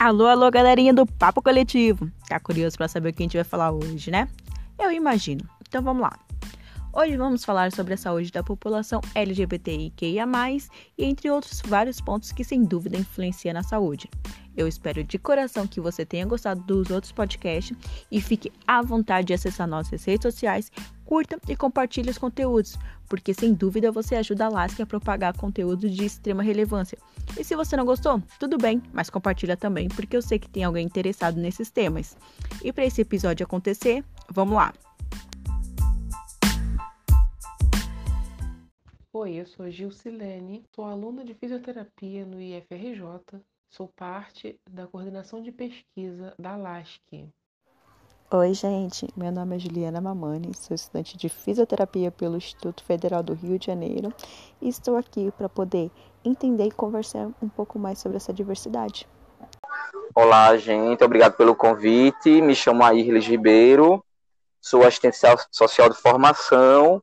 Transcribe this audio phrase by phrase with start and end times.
[0.00, 2.08] Alô, alô, galerinha do Papo Coletivo.
[2.28, 4.28] Tá curioso para saber o que a gente vai falar hoje, né?
[4.78, 5.40] Eu imagino.
[5.68, 6.16] Então vamos lá.
[6.92, 10.24] Hoje vamos falar sobre a saúde da população LGBTIQIA+,
[10.96, 14.08] e entre outros vários pontos que sem dúvida influenciam na saúde.
[14.58, 17.78] Eu espero de coração que você tenha gostado dos outros podcasts
[18.10, 20.72] e fique à vontade de acessar nossas redes sociais,
[21.04, 22.76] curta e compartilhe os conteúdos,
[23.08, 26.98] porque sem dúvida você ajuda a Lasque a propagar conteúdo de extrema relevância.
[27.38, 30.64] E se você não gostou, tudo bem, mas compartilha também, porque eu sei que tem
[30.64, 32.16] alguém interessado nesses temas.
[32.60, 34.74] E para esse episódio acontecer, vamos lá!
[39.12, 43.40] Oi, eu sou Gilcilene, sou aluna de fisioterapia no IFRJ,
[43.70, 47.28] sou parte da coordenação de pesquisa da LASC.
[48.30, 53.32] Oi, gente, meu nome é Juliana Mamani, sou estudante de fisioterapia pelo Instituto Federal do
[53.32, 54.12] Rio de Janeiro
[54.60, 55.90] e estou aqui para poder
[56.24, 59.08] entender e conversar um pouco mais sobre essa diversidade.
[60.14, 62.42] Olá, gente, obrigado pelo convite.
[62.42, 64.04] Me chamo Airles Ribeiro,
[64.60, 65.16] sou assistente
[65.50, 67.02] social de formação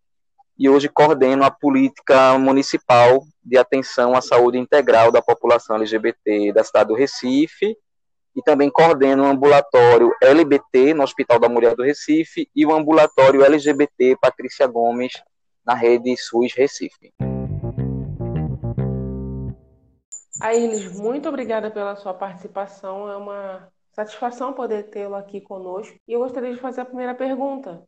[0.58, 6.64] e hoje coordeno a política municipal de atenção à saúde integral da população LGBT da
[6.64, 7.78] cidade do Recife
[8.36, 13.46] e também coordeno o ambulatório LBT no Hospital da Mulher do Recife e o ambulatório
[13.46, 15.14] LGBT Patrícia Gomes
[15.64, 17.14] na rede SUS Recife.
[20.42, 23.10] Aires, muito obrigada pela sua participação.
[23.10, 25.96] É uma satisfação poder tê-lo aqui conosco.
[26.08, 27.88] E eu gostaria de fazer a primeira pergunta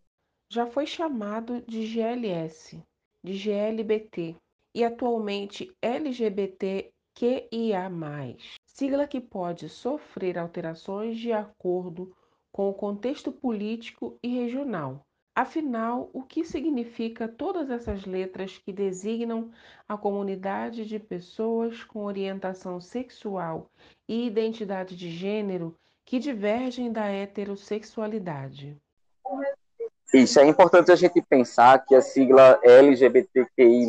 [0.50, 2.82] já foi chamado de GLS,
[3.22, 4.38] de GLBT
[4.74, 6.92] e atualmente LGBTQIA+,
[8.66, 12.16] sigla que pode sofrer alterações de acordo
[12.52, 15.06] com o contexto político e regional.
[15.36, 19.52] Afinal, o que significa todas essas letras que designam
[19.88, 23.70] a comunidade de pessoas com orientação sexual
[24.08, 28.82] e identidade de gênero que divergem da heterossexualidade?
[30.18, 33.86] Isso, é importante a gente pensar que a sigla LGBTQI+,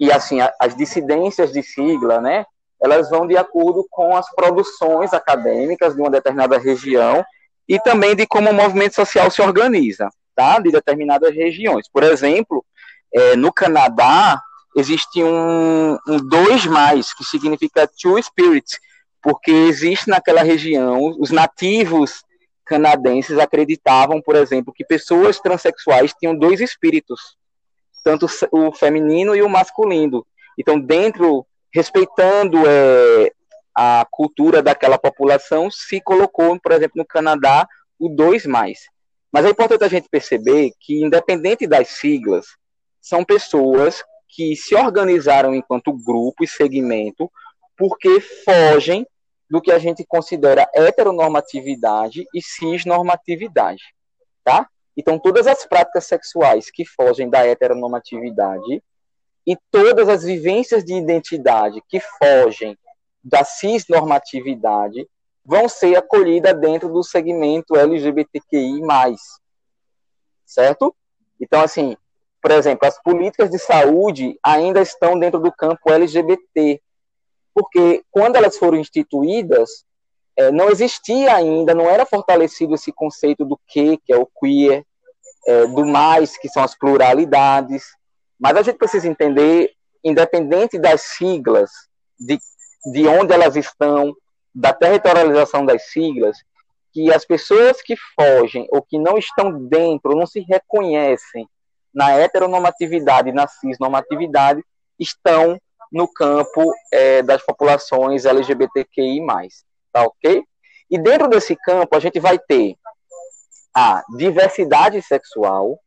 [0.00, 2.44] e assim, as dissidências de sigla, né,
[2.82, 7.24] elas vão de acordo com as produções acadêmicas de uma determinada região
[7.68, 11.88] e também de como o movimento social se organiza, tá, de determinadas regiões.
[11.88, 12.64] Por exemplo,
[13.14, 14.40] é, no Canadá,
[14.76, 18.78] existe um, um dois mais, que significa two spirit,
[19.22, 22.25] porque existe naquela região os nativos
[22.66, 27.36] canadenses acreditavam, por exemplo, que pessoas transexuais tinham dois espíritos,
[28.04, 30.26] tanto o feminino e o masculino.
[30.58, 33.32] Então, dentro, respeitando é,
[33.74, 37.68] a cultura daquela população, se colocou, por exemplo, no Canadá,
[37.98, 38.80] o dois mais.
[39.32, 42.46] Mas é importante a gente perceber que, independente das siglas,
[43.00, 47.30] são pessoas que se organizaram enquanto grupo e segmento
[47.76, 49.06] porque fogem
[49.48, 53.82] do que a gente considera heteronormatividade e cisnormatividade,
[54.42, 54.68] tá?
[54.96, 58.82] Então, todas as práticas sexuais que fogem da heteronormatividade
[59.46, 62.76] e todas as vivências de identidade que fogem
[63.22, 65.06] da cisnormatividade
[65.44, 68.80] vão ser acolhidas dentro do segmento LGBTQI+,
[70.44, 70.94] certo?
[71.40, 71.96] Então, assim,
[72.40, 76.80] por exemplo, as políticas de saúde ainda estão dentro do campo LGBT,
[77.56, 79.86] porque quando elas foram instituídas,
[80.36, 84.84] é, não existia ainda, não era fortalecido esse conceito do que, que é o queer,
[85.48, 87.82] é, do mais, que são as pluralidades.
[88.38, 89.72] Mas a gente precisa entender,
[90.04, 91.70] independente das siglas,
[92.20, 92.38] de,
[92.92, 94.14] de onde elas estão,
[94.54, 96.36] da territorialização das siglas,
[96.92, 101.48] que as pessoas que fogem ou que não estão dentro, não se reconhecem
[101.94, 104.62] na heteronormatividade na cisnormatividade,
[104.98, 105.58] estão
[105.92, 109.20] no campo é, das populações LGBTQI+,
[109.92, 110.42] tá ok?
[110.90, 112.76] E dentro desse campo a gente vai ter
[113.74, 115.78] a diversidade sexual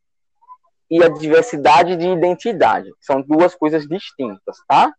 [0.90, 4.92] e a diversidade de identidade, são duas coisas distintas, tá?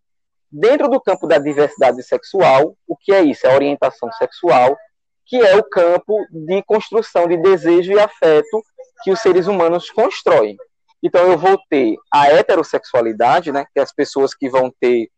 [0.50, 3.46] Dentro do campo da diversidade sexual, o que é isso?
[3.46, 4.78] É a orientação sexual,
[5.26, 8.64] que é o campo de construção de desejo e afeto
[9.04, 10.58] que os seres humanos constroem.
[11.04, 15.10] Então eu vou ter a heterossexualidade, né, que é as pessoas que vão ter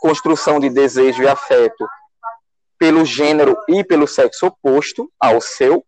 [0.00, 1.86] construção de desejo e afeto
[2.78, 5.84] pelo gênero e pelo sexo oposto ao seu.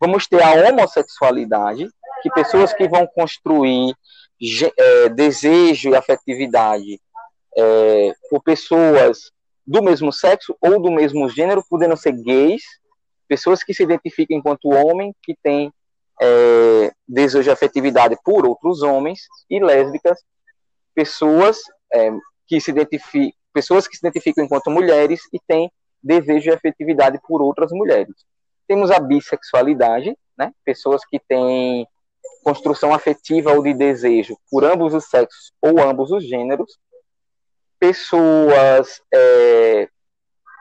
[0.00, 1.88] Vamos ter a homossexualidade,
[2.22, 3.94] que pessoas que vão construir
[4.76, 7.00] é, desejo e afetividade
[7.56, 9.30] é, por pessoas
[9.66, 12.62] do mesmo sexo ou do mesmo gênero, podendo ser gays,
[13.28, 15.72] pessoas que se identificam enquanto homem, que têm
[16.20, 19.20] é, desejo de afetividade por outros homens
[19.50, 20.18] e lésbicas,
[20.94, 21.58] pessoas
[21.92, 22.10] é,
[22.46, 25.70] que se identificam, pessoas que se identificam enquanto mulheres e têm
[26.02, 28.14] desejo e afetividade por outras mulheres.
[28.68, 30.52] Temos a bissexualidade, né?
[30.64, 31.86] pessoas que têm
[32.42, 36.78] construção afetiva ou de desejo por ambos os sexos ou ambos os gêneros,
[37.78, 39.88] pessoas é,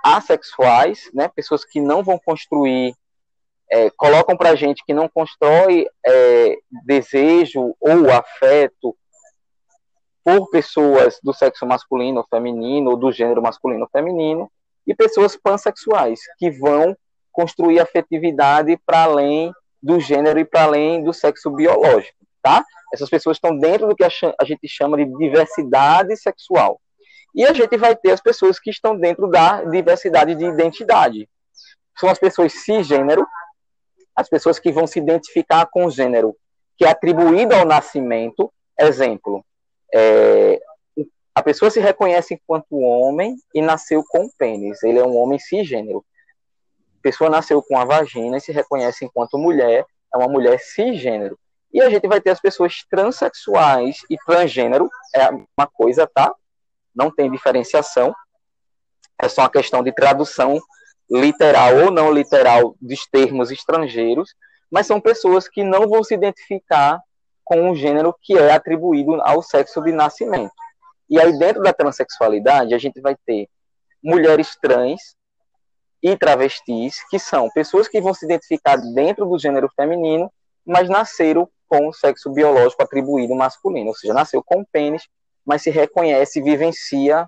[0.04, 1.28] assexuais, né?
[1.28, 2.96] pessoas que não vão construir,
[3.72, 8.96] é, colocam para gente que não constrói é, desejo ou afeto
[10.24, 14.52] por pessoas do sexo masculino ou feminino, ou do gênero masculino ou feminino,
[14.88, 16.96] e pessoas pansexuais, que vão
[17.32, 19.52] construir afetividade para além
[19.82, 22.64] do gênero e para além do sexo biológico, tá?
[22.94, 24.10] Essas pessoas estão dentro do que a
[24.46, 26.80] gente chama de diversidade sexual.
[27.36, 31.30] E a gente vai ter as pessoas que estão dentro da diversidade de identidade.
[32.00, 33.28] São as pessoas cisgênero,
[34.16, 36.36] as pessoas que vão se identificar com o gênero
[36.78, 38.52] que é atribuído ao nascimento.
[38.80, 39.46] Exemplo,
[39.94, 40.60] é,
[41.34, 44.84] a pessoa se reconhece enquanto homem e nasceu com pênis.
[44.84, 46.06] Ele é um homem cisgênero.
[47.00, 51.38] A pessoa nasceu com a vagina e se reconhece enquanto mulher, é uma mulher cisgênero.
[51.74, 56.34] E a gente vai ter as pessoas transexuais e transgênero, é uma coisa, tá?
[56.96, 58.16] Não tem diferenciação.
[59.22, 60.60] É só uma questão de tradução
[61.10, 64.34] literal ou não literal dos termos estrangeiros,
[64.72, 67.00] mas são pessoas que não vão se identificar
[67.44, 70.54] com o gênero que é atribuído ao sexo de nascimento.
[71.10, 73.48] E aí, dentro da transexualidade, a gente vai ter
[74.04, 75.16] mulheres trans
[76.02, 80.31] e travestis, que são pessoas que vão se identificar dentro do gênero feminino,
[80.66, 85.04] mas nasceram com o sexo biológico atribuído masculino, ou seja, nasceu com pênis,
[85.46, 87.28] mas se reconhece, vivencia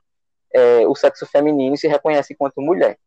[0.54, 2.98] é, o sexo feminino e se reconhece enquanto mulher.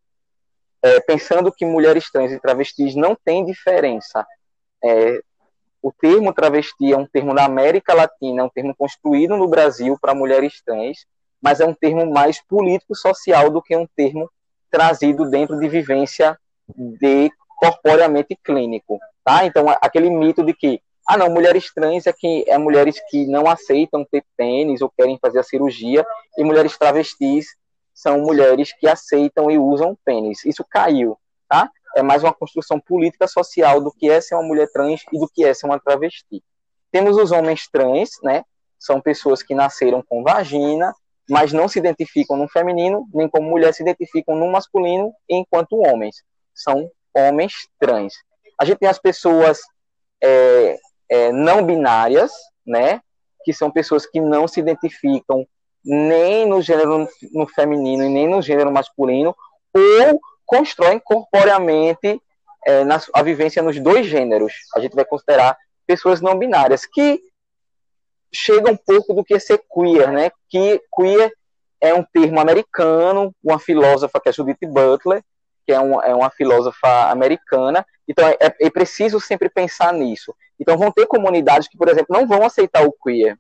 [0.83, 4.27] É, pensando que mulheres trans e travestis não têm diferença
[4.83, 5.21] é,
[5.83, 9.97] o termo travesti é um termo da América Latina, é um termo construído no Brasil
[10.01, 11.07] para mulheres trans,
[11.41, 14.31] mas é um termo mais político-social do que um termo
[14.71, 16.39] trazido dentro de vivência
[16.77, 19.45] de corporeamente clínico, tá?
[19.45, 23.49] Então, aquele mito de que, ah, não, mulheres trans é, que, é mulheres que não
[23.49, 26.07] aceitam ter pênis ou querem fazer a cirurgia,
[26.37, 27.47] e mulheres travestis
[27.95, 30.45] são mulheres que aceitam e usam pênis.
[30.45, 31.71] Isso caiu, tá?
[31.97, 35.29] é mais uma construção política social do que é ser uma mulher trans e do
[35.29, 36.43] que é ser uma travesti.
[36.91, 38.45] Temos os homens trans, né?
[38.79, 40.93] São pessoas que nasceram com vagina,
[41.29, 46.23] mas não se identificam no feminino, nem como mulher se identificam no masculino, enquanto homens.
[46.55, 48.15] São homens trans.
[48.59, 49.61] A gente tem as pessoas
[50.23, 50.79] é,
[51.09, 52.33] é, não binárias,
[52.67, 53.01] né?
[53.45, 55.47] Que são pessoas que não se identificam
[55.85, 59.35] nem no gênero no feminino e nem no gênero masculino,
[59.75, 62.21] ou constroem corporeamente
[62.67, 64.53] é, na, a vivência nos dois gêneros.
[64.75, 65.57] A gente vai considerar
[65.87, 67.21] pessoas não binárias, que
[68.33, 70.31] chega um pouco do que é ser queer, né?
[70.49, 71.33] Que queer
[71.81, 75.23] é um termo americano, uma filósofa que é Judith Butler,
[75.67, 80.35] que é, um, é uma filósofa americana, então é, é, preciso sempre pensar nisso.
[80.59, 83.39] Então vão ter comunidades que, por exemplo, não vão aceitar o queer.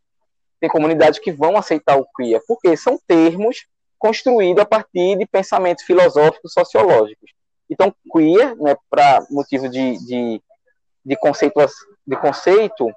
[0.61, 3.67] Tem comunidades que vão aceitar o queer, porque são termos
[3.99, 7.31] construído a partir de pensamentos filosóficos sociológicos.
[7.69, 10.43] Então, queer, né, para motivo de, de,
[11.05, 11.61] de, conceito,
[12.07, 12.91] de conceito,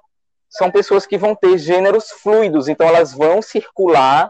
[0.48, 4.28] são pessoas que vão ter gêneros fluidos, então elas vão circular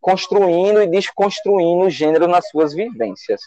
[0.00, 3.40] construindo e desconstruindo o gênero nas suas vivências,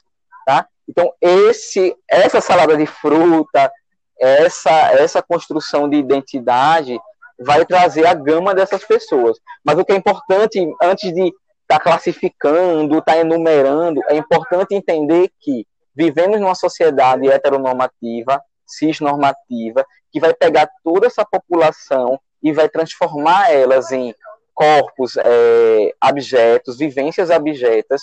[0.45, 0.67] tá?
[0.87, 3.71] Então, esse, essa salada de fruta,
[4.19, 6.99] essa, essa construção de identidade
[7.39, 9.37] vai trazer a gama dessas pessoas.
[9.63, 15.67] Mas o que é importante, antes de está classificando, está enumerando, é importante entender que
[15.93, 23.91] vivemos numa sociedade heteronormativa, cisnormativa, que vai pegar toda essa população e vai transformar elas
[23.91, 24.15] em
[24.53, 28.01] corpos é, abjetos, vivências abjetas,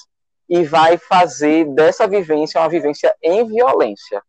[0.49, 4.23] e vai fazer dessa vivência uma vivência em violência.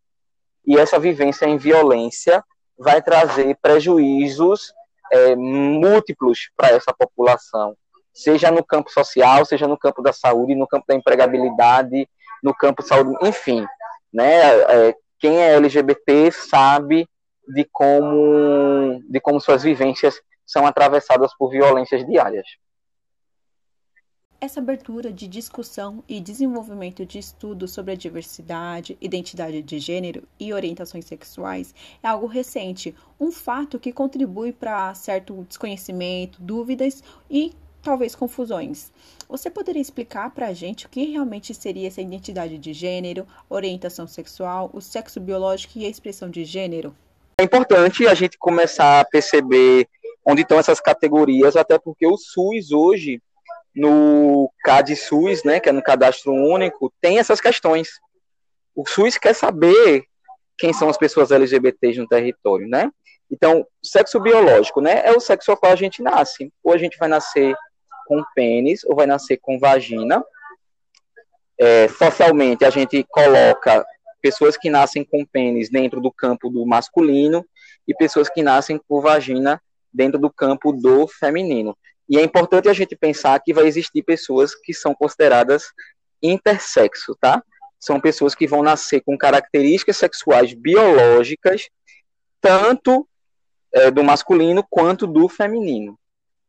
[0.66, 2.44] E essa vivência em violência
[2.78, 4.74] vai trazer prejuízos
[5.12, 7.76] é, múltiplos para essa população
[8.14, 12.08] seja no campo social, seja no campo da saúde, no campo da empregabilidade,
[12.42, 13.66] no campo de saúde, enfim,
[14.14, 14.62] né?
[14.62, 17.08] É, quem é LGBT sabe
[17.48, 22.48] de como, de como suas vivências são atravessadas por violências diárias.
[24.46, 30.54] Essa abertura de discussão e desenvolvimento de estudos sobre a diversidade, identidade de gênero e
[30.54, 31.74] orientações sexuais
[32.04, 38.92] é algo recente, um fato que contribui para certo desconhecimento, dúvidas e talvez confusões.
[39.28, 44.06] Você poderia explicar para a gente o que realmente seria essa identidade de gênero, orientação
[44.06, 46.96] sexual, o sexo biológico e a expressão de gênero?
[47.40, 49.88] É importante a gente começar a perceber
[50.24, 53.20] onde estão essas categorias, até porque o SUS hoje,
[53.76, 58.00] no CAD SUS, né, que é no cadastro único, tem essas questões.
[58.74, 60.06] O SUS quer saber
[60.58, 62.90] quem são as pessoas LGBTs no território, né?
[63.30, 65.02] Então, sexo biológico, né?
[65.04, 66.52] É o sexo ao qual a gente nasce.
[66.64, 67.56] Ou a gente vai nascer
[68.06, 70.24] com pênis, ou vai nascer com vagina.
[71.60, 73.86] É, socialmente, a gente coloca
[74.22, 77.46] pessoas que nascem com pênis dentro do campo do masculino
[77.88, 79.62] e pessoas que nascem com vagina
[79.94, 81.78] dentro do campo do feminino.
[82.08, 85.72] E é importante a gente pensar que vai existir pessoas que são consideradas
[86.22, 87.44] intersexo, tá?
[87.80, 91.70] São pessoas que vão nascer com características sexuais biológicas,
[92.40, 93.08] tanto
[93.74, 95.98] é, do masculino quanto do feminino,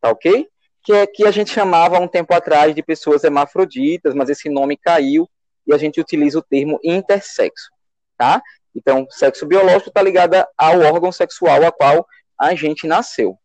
[0.00, 0.46] tá ok?
[0.84, 4.76] Que é que a gente chamava um tempo atrás de pessoas hermafroditas, mas esse nome
[4.76, 5.28] caiu
[5.66, 7.70] e a gente utiliza o termo intersexo,
[8.16, 8.40] tá?
[8.74, 12.06] Então, sexo biológico está ligado ao órgão sexual a qual
[12.38, 13.38] a gente nasceu.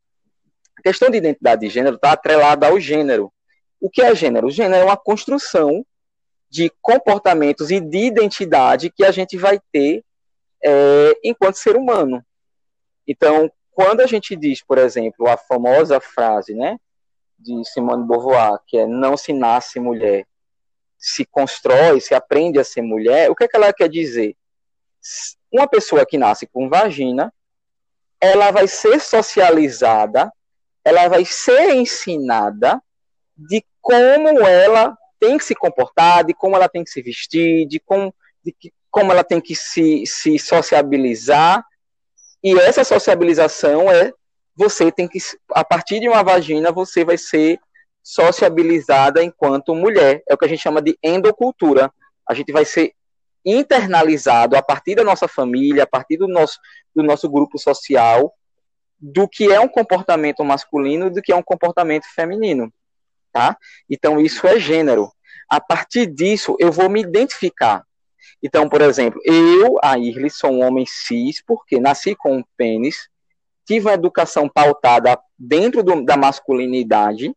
[0.81, 3.31] A questão de identidade de gênero está atrelada ao gênero.
[3.79, 4.47] O que é gênero?
[4.47, 5.85] O gênero é uma construção
[6.49, 10.03] de comportamentos e de identidade que a gente vai ter
[10.63, 12.25] é, enquanto ser humano.
[13.07, 16.79] Então, quando a gente diz, por exemplo, a famosa frase, né,
[17.37, 20.25] de Simone de Beauvoir, que é não se nasce mulher,
[20.97, 24.35] se constrói, se aprende a ser mulher, o que, é que ela quer dizer?
[25.51, 27.31] Uma pessoa que nasce com vagina,
[28.19, 30.31] ela vai ser socializada,
[30.83, 32.81] ela vai ser ensinada
[33.37, 37.79] de como ela tem que se comportar, de como ela tem que se vestir, de
[37.79, 41.65] como, de que, como ela tem que se, se sociabilizar.
[42.43, 44.11] E essa sociabilização é
[44.55, 45.19] você tem que,
[45.51, 47.59] a partir de uma vagina, você vai ser
[48.03, 50.23] sociabilizada enquanto mulher.
[50.27, 51.91] É o que a gente chama de endocultura.
[52.27, 52.93] A gente vai ser
[53.45, 56.59] internalizado a partir da nossa família, a partir do nosso,
[56.95, 58.33] do nosso grupo social,
[59.01, 62.71] do que é um comportamento masculino do que é um comportamento feminino,
[63.31, 63.57] tá?
[63.89, 65.11] Então isso é gênero.
[65.49, 67.83] A partir disso eu vou me identificar.
[68.43, 73.07] Então, por exemplo, eu, a Irly, sou um homem cis porque nasci com um pênis,
[73.65, 77.35] tive uma educação pautada dentro do, da masculinidade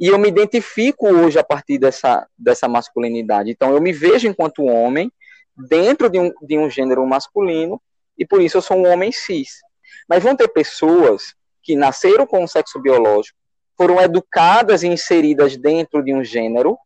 [0.00, 3.50] e eu me identifico hoje a partir dessa, dessa masculinidade.
[3.50, 5.10] Então, eu me vejo enquanto homem
[5.56, 7.80] dentro de um, de um gênero masculino
[8.18, 9.60] e por isso eu sou um homem cis.
[10.08, 13.38] Mas vão ter pessoas que nasceram com um sexo biológico,
[13.76, 16.76] foram educadas e inseridas dentro de um gênero,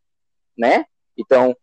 [0.57, 0.85] né?
[1.17, 1.55] Então,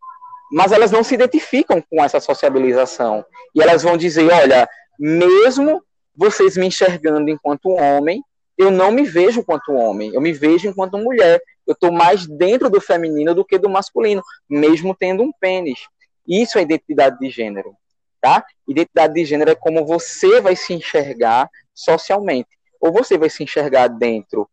[0.52, 3.24] mas elas não se identificam com essa sociabilização.
[3.54, 5.82] E elas vão dizer, olha, mesmo
[6.14, 8.22] vocês me enxergando enquanto homem,
[8.56, 11.40] eu não me vejo enquanto homem, eu me vejo enquanto mulher.
[11.66, 15.80] Eu estou mais dentro do feminino do que do masculino, mesmo tendo um pênis.
[16.26, 17.74] Isso é identidade de gênero,
[18.20, 18.44] tá?
[18.66, 22.48] Identidade de gênero é como você vai se enxergar socialmente.
[22.80, 24.48] Ou você vai se enxergar dentro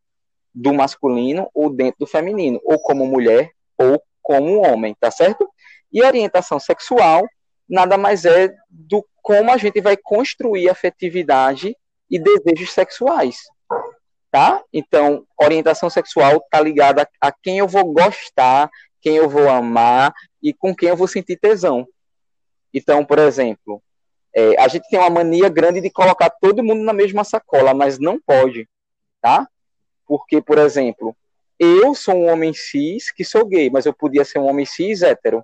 [0.53, 5.49] do masculino ou dentro do feminino, ou como mulher ou como homem, tá certo?
[5.91, 7.23] E orientação sexual
[7.67, 11.75] nada mais é do como a gente vai construir afetividade
[12.09, 13.37] e desejos sexuais,
[14.29, 14.61] tá?
[14.71, 18.69] Então, orientação sexual tá ligada a quem eu vou gostar,
[19.01, 21.87] quem eu vou amar e com quem eu vou sentir tesão.
[22.73, 23.81] Então, por exemplo,
[24.35, 27.99] é, a gente tem uma mania grande de colocar todo mundo na mesma sacola, mas
[27.99, 28.67] não pode,
[29.21, 29.47] tá?
[30.05, 31.15] Porque, por exemplo,
[31.59, 35.01] eu sou um homem cis que sou gay, mas eu podia ser um homem cis
[35.01, 35.43] hétero.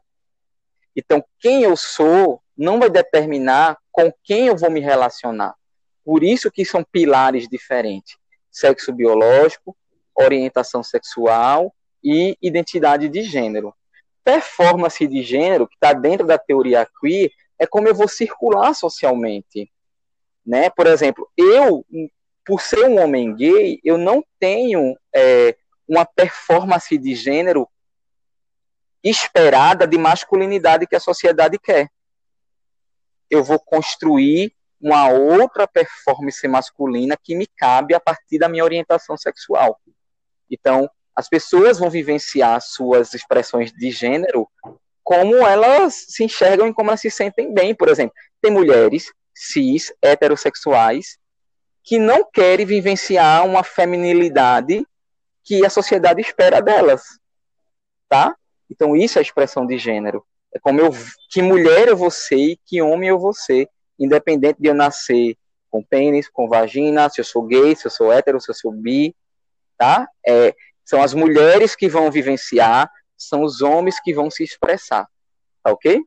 [0.96, 5.56] Então, quem eu sou não vai determinar com quem eu vou me relacionar.
[6.04, 8.18] Por isso que são pilares diferentes:
[8.52, 9.78] sexo biológico,
[10.16, 13.74] orientação sexual e identidade de gênero.
[14.24, 19.72] Performance de gênero, que está dentro da teoria queer, é como eu vou circular socialmente.
[20.46, 20.70] Né?
[20.70, 21.86] Por exemplo, eu,
[22.46, 25.56] por ser um homem gay, eu não tenho é,
[25.88, 27.68] uma performance de gênero
[29.04, 31.90] esperada de masculinidade que a sociedade quer.
[33.30, 39.18] Eu vou construir uma outra performance masculina que me cabe a partir da minha orientação
[39.18, 39.80] sexual.
[40.50, 44.48] Então, as pessoas vão vivenciar suas expressões de gênero
[45.04, 47.76] como elas se enxergam e como elas se sentem bem.
[47.76, 51.18] Por exemplo, tem mulheres cis, heterossexuais,
[51.84, 54.88] que não querem vivenciar uma feminilidade
[55.44, 57.04] que a sociedade espera delas.
[58.08, 58.34] Tá?
[58.72, 60.24] Então, isso é expressão de gênero.
[60.56, 60.90] É como eu,
[61.30, 63.68] que mulher eu vou ser e que homem eu vou ser,
[64.00, 65.36] independente de eu nascer
[65.70, 68.72] com pênis, com vagina, se eu sou gay, se eu sou hétero, se eu sou
[68.72, 69.14] bi,
[69.78, 70.08] tá?
[70.26, 70.54] É,
[70.90, 75.08] são as mulheres que vão vivenciar, são os homens que vão se expressar.
[75.62, 76.04] Tá ok?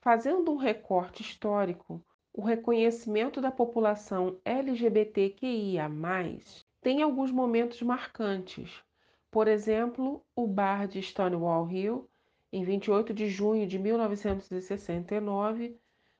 [0.00, 2.00] Fazendo um recorte histórico,
[2.32, 5.90] o reconhecimento da população LGBTQIA,
[6.80, 8.70] tem alguns momentos marcantes.
[9.28, 12.08] Por exemplo, o bar de Stonewall Hill
[12.52, 15.76] Em 28 de junho de 1969,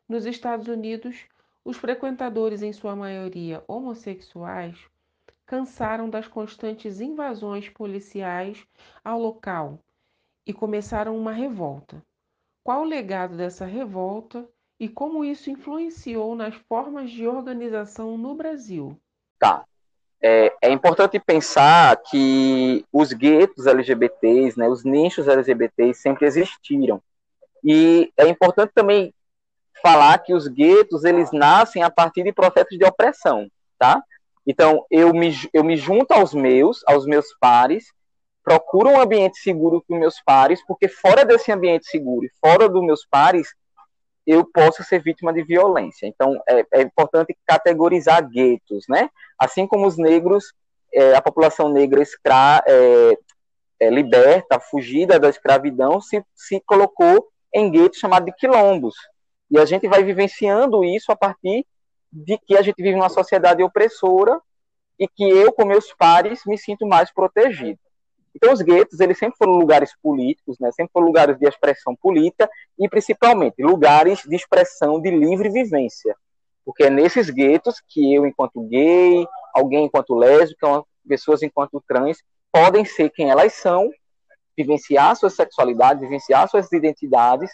[0.08, 1.24] nos Estados Unidos,
[1.64, 4.90] os frequentadores, em sua maioria homossexuais,
[5.46, 8.66] cansaram das constantes invasões policiais
[9.04, 9.78] ao local
[10.46, 12.02] e começaram uma revolta.
[12.64, 18.96] Qual o legado dessa revolta e como isso influenciou nas formas de organização no Brasil?
[19.38, 19.64] Tá.
[20.20, 27.02] É, é importante pensar que os guetos LGBTs, né, os nichos LGBTs sempre existiram.
[27.64, 29.12] E é importante também
[29.82, 34.02] falar que os guetos eles nascem a partir de processos de opressão, tá?
[34.46, 37.86] Então eu me, eu me junto aos meus, aos meus pares,
[38.42, 43.06] procuro um ambiente seguro com meus pares, porque fora desse ambiente seguro, fora dos meus
[43.06, 43.48] pares,
[44.26, 46.06] eu posso ser vítima de violência.
[46.06, 49.08] Então, é, é importante categorizar guetos, né?
[49.38, 50.52] Assim como os negros,
[50.92, 53.18] é, a população negra escra, é,
[53.80, 58.94] é, liberta, fugida da escravidão, se, se colocou em guetos chamados de quilombos.
[59.50, 61.66] E a gente vai vivenciando isso a partir
[62.12, 64.40] de que a gente vive numa sociedade opressora
[64.98, 67.78] e que eu, com meus pares, me sinto mais protegido.
[68.34, 70.70] Então, os guetos, eles sempre foram lugares políticos, né?
[70.72, 76.16] sempre foram lugares de expressão política e, principalmente, lugares de expressão de livre vivência.
[76.64, 82.18] Porque é nesses guetos que eu, enquanto gay, alguém enquanto lésbica, pessoas enquanto trans,
[82.50, 83.90] podem ser quem elas são,
[84.56, 87.50] vivenciar suas sexualidades, vivenciar suas identidades,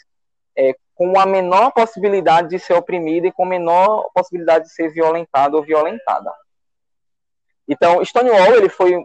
[0.56, 5.56] é, com a menor possibilidade de ser oprimida e com menor possibilidade de ser violentada
[5.56, 6.28] ou violentada.
[7.68, 8.96] Então, Stonewall, ele foi,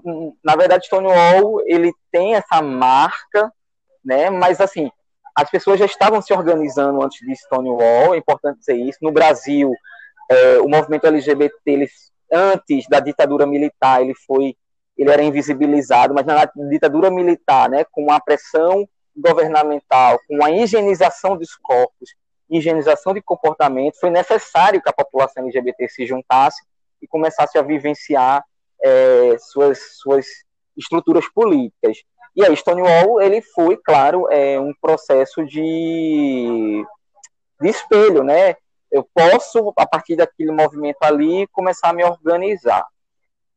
[0.43, 3.53] na verdade, Stonewall, ele tem essa marca,
[4.03, 4.31] né?
[4.31, 4.89] Mas assim,
[5.35, 8.97] as pessoas já estavam se organizando antes de Stonewall, é importante dizer isso.
[8.99, 9.71] No Brasil,
[10.31, 11.87] é, o movimento LGBT, ele,
[12.31, 14.55] antes da ditadura militar, ele foi,
[14.97, 21.37] ele era invisibilizado, mas na ditadura militar, né, com a pressão governamental, com a higienização
[21.37, 22.15] dos corpos,
[22.49, 26.61] higienização de comportamento, foi necessário que a população LGBT se juntasse
[27.01, 28.43] e começasse a vivenciar
[28.83, 30.25] é, suas, suas
[30.77, 31.97] estruturas políticas.
[32.35, 36.85] E aí, Stonewall, ele foi, claro, é, um processo de,
[37.61, 38.55] de espelho, né?
[38.91, 42.85] Eu posso, a partir daquele movimento ali, começar a me organizar.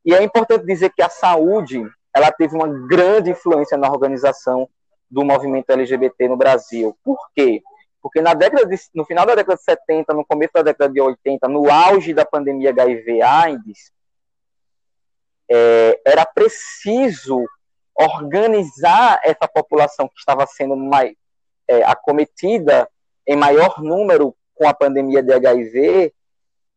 [0.04, 1.82] E é importante dizer que a saúde,
[2.14, 4.68] ela teve uma grande influência na organização
[5.10, 6.96] do movimento LGBT no Brasil.
[7.02, 7.62] Por quê?
[8.02, 11.00] Porque na década de, no final da década de 70, no começo da década de
[11.00, 13.92] 80, no auge da pandemia HIV/AIDS,
[15.50, 17.44] é, era preciso
[17.94, 21.14] organizar essa população que estava sendo mais,
[21.66, 22.88] é, acometida
[23.26, 26.12] em maior número com a pandemia de HIV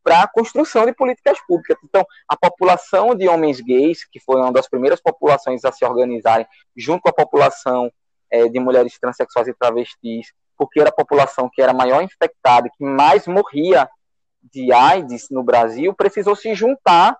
[0.02, 1.76] para a construção de políticas públicas.
[1.84, 6.46] Então, a população de homens gays, que foi uma das primeiras populações a se organizarem,
[6.76, 7.92] junto com a população
[8.30, 12.84] é, de mulheres transexuais e travestis, porque era a população que era maior infectada, que
[12.84, 13.88] mais morria
[14.42, 17.16] de AIDS no Brasil, precisou se juntar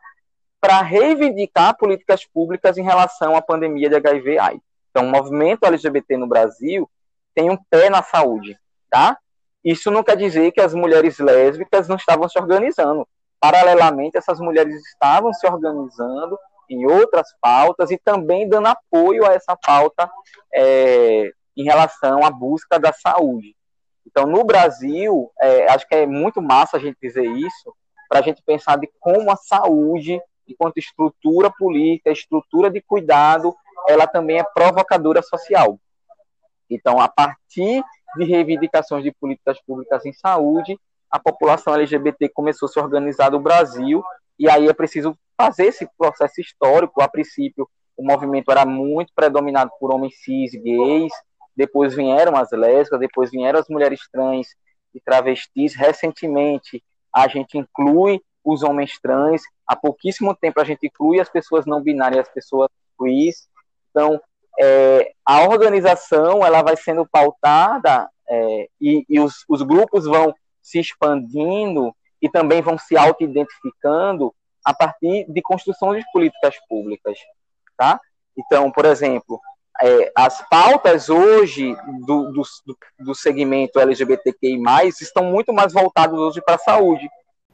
[0.60, 4.62] para reivindicar políticas públicas em relação à pandemia de HIV/AIDS.
[4.90, 6.88] Então, o movimento LGBT no Brasil
[7.34, 8.58] tem um pé na saúde,
[8.90, 9.16] tá?
[9.64, 13.06] Isso não quer dizer que as mulheres lésbicas não estavam se organizando.
[13.38, 16.38] Paralelamente, essas mulheres estavam se organizando
[16.70, 20.08] em outras pautas e também dando apoio a essa pauta
[20.54, 23.56] é, em relação à busca da saúde.
[24.06, 27.74] Então, no Brasil, é, acho que é muito massa a gente dizer isso,
[28.08, 33.54] para a gente pensar de como a saúde enquanto estrutura política, estrutura de cuidado,
[33.88, 35.78] ela também é provocadora social.
[36.68, 37.82] Então, a partir
[38.16, 40.78] de reivindicações de políticas públicas em saúde,
[41.10, 44.02] a população LGBT começou a se organizar no Brasil,
[44.38, 47.00] e aí é preciso fazer esse processo histórico.
[47.00, 51.12] A princípio, o movimento era muito predominado por homens cis, gays,
[51.56, 54.48] depois vieram as lésbicas, depois vieram as mulheres trans
[54.94, 55.74] e travestis.
[55.74, 56.82] Recentemente,
[57.14, 59.42] a gente inclui os homens trans.
[59.66, 63.48] Há pouquíssimo tempo a gente inclui as pessoas não binárias, as pessoas queers.
[63.90, 64.20] Então,
[64.58, 70.78] é, a organização ela vai sendo pautada é, e, e os, os, grupos vão se
[70.78, 77.18] expandindo e também vão se auto-identificando a partir de construção de políticas públicas,
[77.76, 78.00] tá?
[78.36, 79.40] Então, por exemplo,
[79.82, 81.74] é, as pautas hoje
[82.06, 82.42] do, do,
[82.98, 84.60] do segmento LGBTQI+,
[85.00, 87.08] estão muito mais voltadas hoje para a saúde,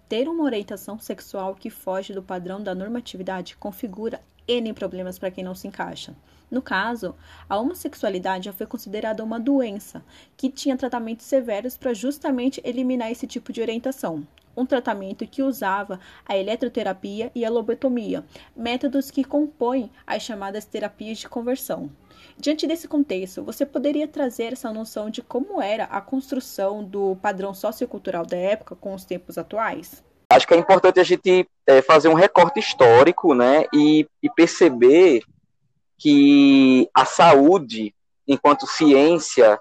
[0.08, 5.42] ter uma orientação sexual que foge do padrão da normatividade configura N problemas para quem
[5.42, 6.14] não se encaixa.
[6.48, 7.14] No caso,
[7.48, 10.04] a homossexualidade já foi considerada uma doença
[10.36, 14.24] que tinha tratamentos severos para justamente eliminar esse tipo de orientação.
[14.56, 18.24] Um tratamento que usava a eletroterapia e a lobotomia,
[18.56, 21.90] métodos que compõem as chamadas terapias de conversão.
[22.38, 27.54] Diante desse contexto, você poderia trazer essa noção de como era a construção do padrão
[27.54, 30.04] sociocultural da época com os tempos atuais?
[30.28, 35.22] Acho que é importante a gente é, fazer um recorte histórico né, e, e perceber
[35.98, 37.94] que a saúde,
[38.26, 39.58] enquanto ciência,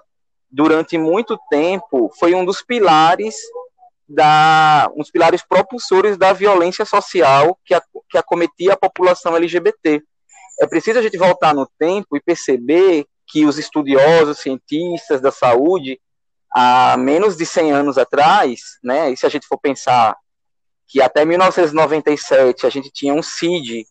[0.50, 3.36] durante muito tempo foi um dos pilares
[4.08, 10.02] da dos pilares propulsores da violência social que, a, que acometia a população LGBT.
[10.60, 16.00] É preciso a gente voltar no tempo e perceber que os estudiosos, cientistas da saúde,
[16.54, 20.16] há menos de 100 anos atrás, né, e se a gente for pensar
[20.86, 23.84] que até 1997 a gente tinha um CID,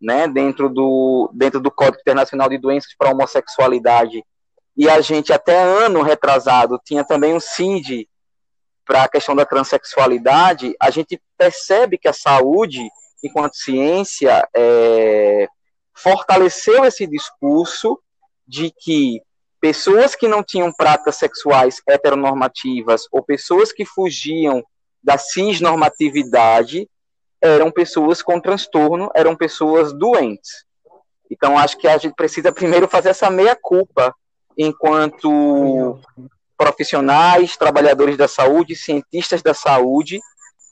[0.00, 4.24] né, dentro do, dentro do Código Internacional de Doenças para a Homossexualidade,
[4.76, 8.08] e a gente até ano retrasado tinha também um CID
[8.84, 12.86] para a questão da transexualidade, a gente percebe que a saúde,
[13.22, 15.46] enquanto ciência, é,
[15.94, 17.98] fortaleceu esse discurso
[18.46, 19.22] de que
[19.60, 24.62] pessoas que não tinham práticas sexuais heteronormativas ou pessoas que fugiam
[25.02, 26.88] da cisnormatividade
[27.40, 30.64] eram pessoas com transtorno, eram pessoas doentes.
[31.30, 34.14] Então, acho que a gente precisa primeiro fazer essa meia-culpa
[34.56, 35.98] enquanto
[36.62, 40.20] profissionais, trabalhadores da saúde, cientistas da saúde,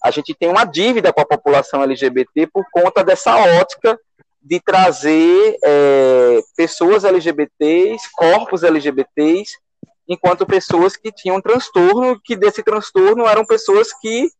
[0.02, 3.98] a gente tem uma dívida com a população LGBT por conta dessa ótica
[4.40, 9.58] de trazer é, pessoas LGBTs, corpos LGBTs,
[10.08, 14.30] enquanto pessoas que tinham transtorno, que desse transtorno eram pessoas que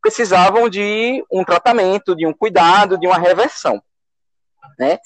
[0.00, 3.82] precisavam de um tratamento, de um cuidado, de uma reversão,
[4.78, 4.98] né?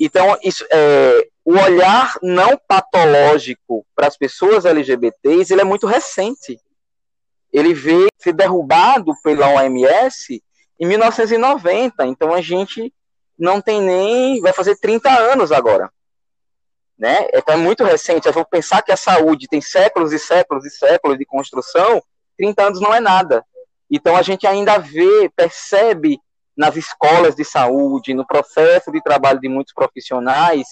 [0.00, 6.60] Então, isso, é, o olhar não patológico para as pessoas LGBTs, ele é muito recente.
[7.50, 10.42] Ele veio ser derrubado pela OMS
[10.78, 12.92] em 1990, então a gente
[13.38, 15.90] não tem nem, vai fazer 30 anos agora.
[16.98, 17.26] Né?
[17.32, 20.70] Então é muito recente, eu vou pensar que a saúde tem séculos e séculos e
[20.70, 22.02] séculos de construção,
[22.36, 23.42] 30 anos não é nada.
[23.90, 26.20] Então a gente ainda vê, percebe
[26.54, 30.66] nas escolas de saúde, no processo de trabalho de muitos profissionais,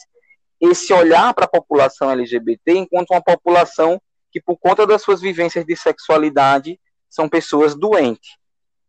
[0.61, 5.65] esse olhar para a população LGBT enquanto uma população que, por conta das suas vivências
[5.65, 8.37] de sexualidade, são pessoas doentes.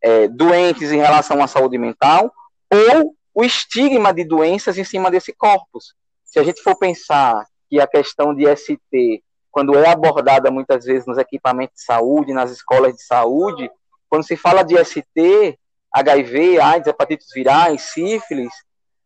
[0.02, 2.32] É, doentes em relação à saúde mental,
[2.72, 5.94] ou o estigma de doenças em cima desse corpus.
[6.24, 11.06] Se a gente for pensar que a questão de ST, quando é abordada muitas vezes
[11.06, 13.70] nos equipamentos de saúde, nas escolas de saúde,
[14.10, 15.58] quando se fala de ST,
[15.92, 18.54] HIV, AIDS, hepatites virais, sífilis,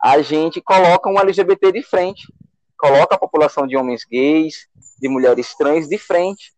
[0.01, 2.23] a gente coloca um LGBT de frente,
[2.81, 4.67] coloca a população de homens gays,
[4.99, 6.51] de mulheres trans de frente,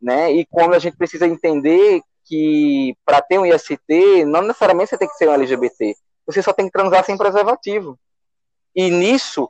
[0.00, 0.32] né?
[0.32, 5.08] E quando a gente precisa entender que para ter um IST, não necessariamente você tem
[5.08, 5.94] que ser um LGBT,
[6.26, 7.98] você só tem que transar sem preservativo.
[8.74, 9.46] E nisso,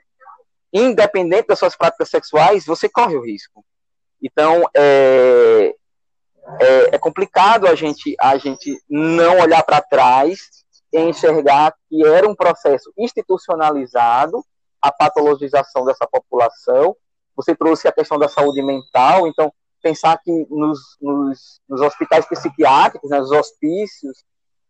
[0.72, 3.64] independente das suas práticas sexuais, você corre o risco.
[4.20, 5.72] Então, é,
[6.60, 10.40] é, é complicado a gente, a gente não olhar para trás
[10.92, 14.44] e enxergar que era um processo institucionalizado
[14.80, 16.96] a patologização dessa população.
[17.36, 23.10] Você trouxe a questão da saúde mental, então pensar que nos, nos, nos hospitais psiquiátricos,
[23.10, 24.24] né, nos hospícios,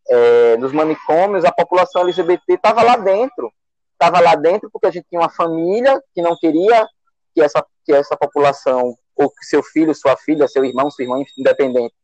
[0.08, 3.52] é, nos manicômios, a população LGBT estava lá dentro.
[3.92, 6.86] Estava lá dentro porque a gente tinha uma família que não queria
[7.34, 11.22] que essa, que essa população ou que seu filho, sua filha, seu irmão, sua irmã,
[11.36, 11.94] independente,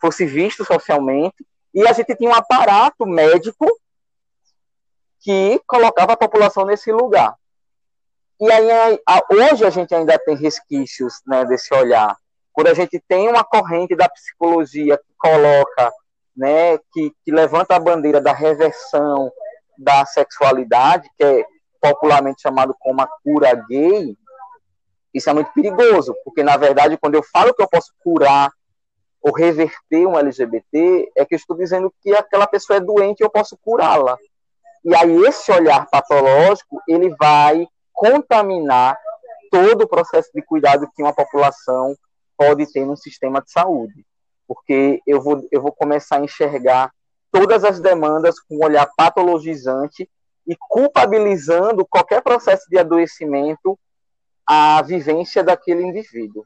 [0.00, 3.66] fosse visto socialmente, e a gente tinha um aparato médico
[5.20, 7.34] que colocava a população nesse lugar.
[8.38, 12.14] E aí, hoje a gente ainda tem resquícios né, desse olhar.
[12.52, 15.92] Quando a gente tem uma corrente da psicologia que coloca,
[16.36, 19.32] né, que, que levanta a bandeira da reversão
[19.78, 21.44] da sexualidade, que é
[21.80, 24.16] popularmente chamado como a cura gay,
[25.14, 28.50] isso é muito perigoso, porque na verdade, quando eu falo que eu posso curar
[29.22, 33.24] ou reverter um LGBT, é que eu estou dizendo que aquela pessoa é doente e
[33.24, 34.18] eu posso curá-la.
[34.84, 38.96] E aí esse olhar patológico, ele vai contaminar
[39.50, 41.96] todo o processo de cuidado que uma população
[42.36, 44.04] pode ter no sistema de saúde.
[44.46, 46.92] Porque eu vou, eu vou começar a enxergar
[47.32, 50.08] todas as demandas com um olhar patologizante
[50.46, 53.78] e culpabilizando qualquer processo de adoecimento
[54.46, 56.44] a vivência daquele indivíduo.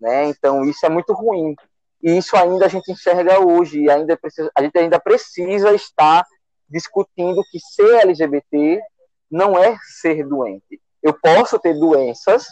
[0.00, 0.26] Né?
[0.26, 1.54] Então, isso é muito ruim.
[2.02, 6.24] E isso ainda a gente enxerga hoje, ainda precisa, a gente ainda precisa estar
[6.68, 8.80] discutindo que ser LGBT
[9.30, 10.80] não é ser doente.
[11.02, 12.46] Eu posso ter doenças,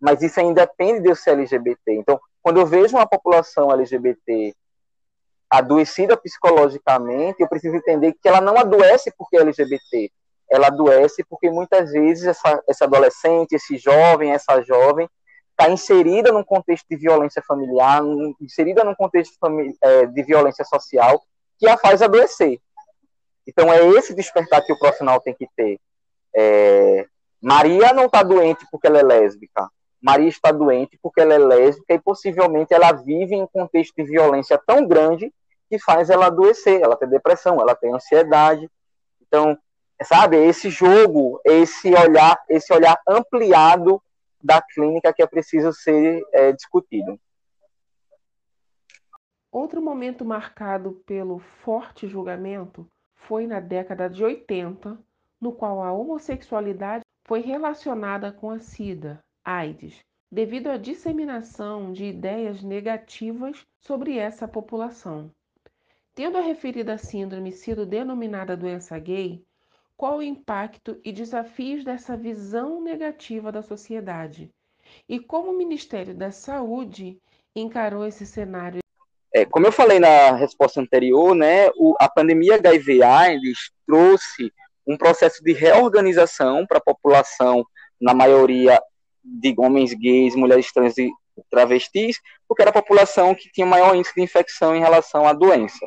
[0.00, 1.94] mas isso ainda depende de eu ser LGBT.
[1.94, 4.54] Então, quando eu vejo uma população LGBT
[5.50, 10.10] adoecida psicologicamente, eu preciso entender que ela não adoece porque é LGBT.
[10.48, 15.08] Ela adoece porque muitas vezes essa, essa adolescente, esse jovem, essa jovem,
[15.50, 18.02] está inserida num contexto de violência familiar,
[18.40, 19.36] inserida num contexto
[19.82, 21.20] é, de violência social,
[21.58, 22.58] que a faz adoecer.
[23.46, 25.78] Então é esse despertar que o profissional tem que ter.
[26.34, 27.06] É,
[27.40, 29.68] Maria não está doente porque ela é lésbica.
[30.00, 34.04] Maria está doente porque ela é lésbica e possivelmente ela vive em um contexto de
[34.04, 35.32] violência tão grande
[35.68, 36.80] que faz ela adoecer.
[36.80, 38.68] Ela tem depressão, ela tem ansiedade.
[39.20, 39.56] Então,
[40.02, 44.02] sabe, esse jogo, esse olhar, esse olhar ampliado
[44.42, 47.18] da clínica que é preciso ser é, discutido.
[49.52, 54.98] Outro momento marcado pelo forte julgamento foi na década de 80,
[55.40, 60.00] no qual a homossexualidade foi relacionada com a SIDA, AIDS,
[60.32, 65.30] devido à disseminação de ideias negativas sobre essa população.
[66.12, 69.44] Tendo a referida síndrome sido denominada doença gay,
[69.96, 74.50] qual o impacto e desafios dessa visão negativa da sociedade?
[75.08, 77.16] E como o Ministério da Saúde
[77.54, 78.80] encarou esse cenário?
[79.32, 84.52] É, como eu falei na resposta anterior, né, o, a pandemia HIV/AIDS trouxe
[84.86, 87.64] um processo de reorganização para a população,
[88.00, 88.80] na maioria
[89.22, 91.10] de homens gays, mulheres trans e
[91.50, 95.86] travestis, porque era a população que tinha maior índice de infecção em relação à doença.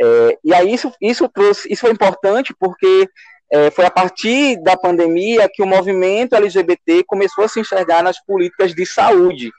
[0.00, 3.08] É, e aí isso, isso trouxe, isso foi importante porque
[3.52, 8.24] é, foi a partir da pandemia que o movimento LGBT começou a se enxergar nas
[8.24, 9.50] políticas de saúde,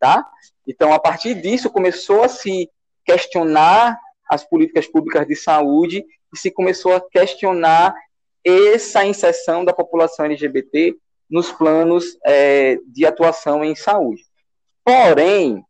[0.00, 0.24] tá?
[0.66, 2.70] Então, a partir disso, começou a se
[3.04, 7.94] questionar as políticas públicas de saúde e se começou a questionar
[8.44, 10.94] essa inserção da população LGBT
[11.28, 14.22] nos planos é, de atuação em saúde.
[14.84, 15.62] Porém,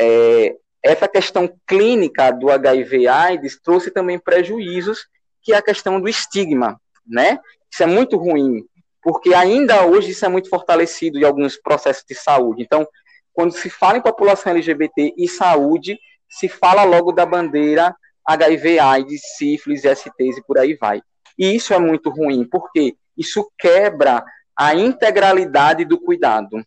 [0.00, 5.06] é, essa questão clínica do HIV/AIDS trouxe também prejuízos,
[5.42, 7.38] que é a questão do estigma, né?
[7.70, 8.64] Isso é muito ruim,
[9.02, 12.62] porque ainda hoje isso é muito fortalecido em alguns processos de saúde.
[12.62, 12.86] Então,
[13.32, 17.94] quando se fala em população LGBT e saúde, se fala logo da bandeira
[18.26, 21.02] HIV, AIDS, sífilis, STs e por aí vai.
[21.38, 24.24] E isso é muito ruim, porque isso quebra
[24.56, 26.64] a integralidade do cuidado.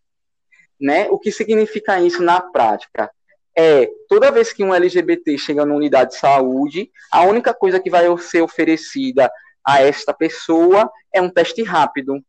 [0.79, 1.07] Né?
[1.09, 3.09] O que significa isso na prática?
[3.57, 7.89] É, toda vez que um LGBT chega numa unidade de saúde, a única coisa que
[7.89, 9.31] vai ser oferecida
[9.65, 12.23] a esta pessoa é um teste rápido.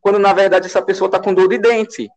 [0.00, 2.10] Quando na verdade essa pessoa está com dor de dente.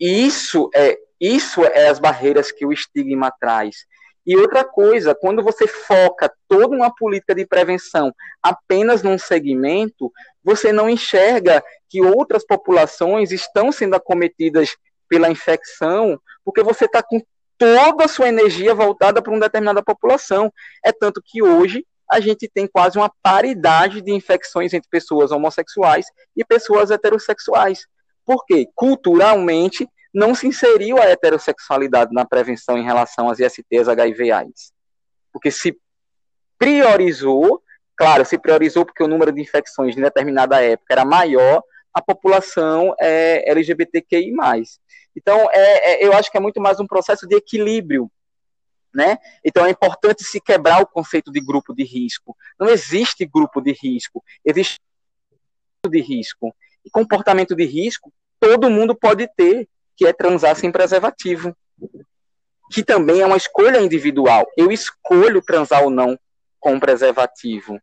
[0.00, 3.86] E isso é, isso é as barreiras que o estigma traz.
[4.28, 10.12] E outra coisa, quando você foca toda uma política de prevenção apenas num segmento,
[10.44, 14.76] você não enxerga que outras populações estão sendo acometidas
[15.08, 17.22] pela infecção, porque você está com
[17.56, 20.52] toda a sua energia voltada para uma determinada população.
[20.84, 26.04] É tanto que hoje a gente tem quase uma paridade de infecções entre pessoas homossexuais
[26.36, 27.86] e pessoas heterossexuais.
[28.26, 34.72] Porque, culturalmente, não se inseriu a heterossexualidade na prevenção em relação às ISTs, HIV AIDS.
[35.32, 35.78] Porque se
[36.58, 37.62] priorizou
[37.98, 41.60] Claro, se priorizou porque o número de infecções em determinada época era maior,
[41.92, 44.32] a população é LGBTQI+.
[45.16, 48.08] Então, é, é, eu acho que é muito mais um processo de equilíbrio,
[48.94, 49.18] né?
[49.44, 52.36] Então, é importante se quebrar o conceito de grupo de risco.
[52.56, 54.78] Não existe grupo de risco, existe
[55.90, 56.54] de risco.
[56.84, 59.68] E comportamento de risco, todo mundo pode ter,
[59.98, 61.54] que é transar sem preservativo.
[62.72, 64.46] Que também é uma escolha individual.
[64.56, 66.18] Eu escolho transar ou não
[66.58, 67.78] com preservativo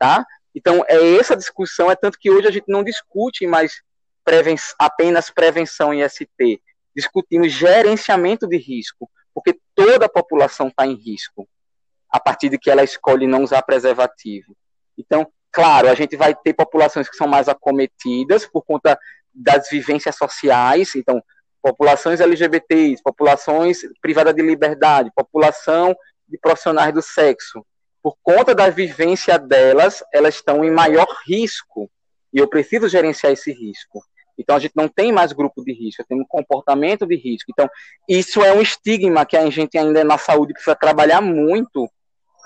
[0.00, 0.26] tá?
[0.54, 3.82] Então, é essa discussão, é tanto que hoje a gente não discute mais
[4.24, 6.60] preven apenas prevenção em ST,
[6.96, 11.46] discutimos gerenciamento de risco, porque toda a população está em risco,
[12.10, 14.56] a partir de que ela escolhe não usar preservativo.
[14.98, 18.98] Então, claro, a gente vai ter populações que são mais acometidas por conta
[19.32, 21.22] das vivências sociais, então,
[21.62, 25.94] populações LGBTs, populações privadas de liberdade, população
[26.28, 27.64] de profissionais do sexo,
[28.02, 31.90] por conta da vivência delas, elas estão em maior risco.
[32.32, 34.02] E eu preciso gerenciar esse risco.
[34.38, 37.50] Então a gente não tem mais grupo de risco, tem um comportamento de risco.
[37.50, 37.68] Então
[38.08, 41.90] isso é um estigma que a gente ainda na saúde precisa trabalhar muito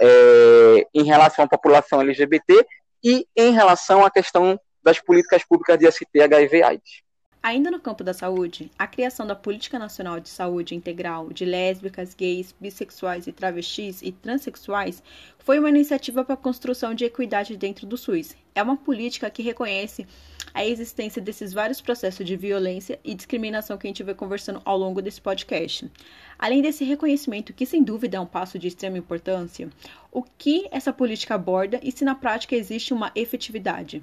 [0.01, 2.67] é, em relação à população LGBT
[3.03, 7.04] e em relação à questão das políticas públicas de ST, HIV/AIDS.
[7.45, 12.15] Ainda no campo da saúde, a criação da Política Nacional de Saúde Integral de lésbicas,
[12.15, 15.03] gays, bissexuais e travestis e transexuais
[15.41, 18.35] foi uma iniciativa para a construção de equidade dentro do SUS.
[18.55, 20.07] É uma política que reconhece
[20.55, 24.79] a existência desses vários processos de violência e discriminação que a gente vai conversando ao
[24.79, 25.93] longo desse podcast.
[26.39, 29.69] Além desse reconhecimento, que sem dúvida é um passo de extrema importância,
[30.11, 34.03] o que essa política aborda e se na prática existe uma efetividade?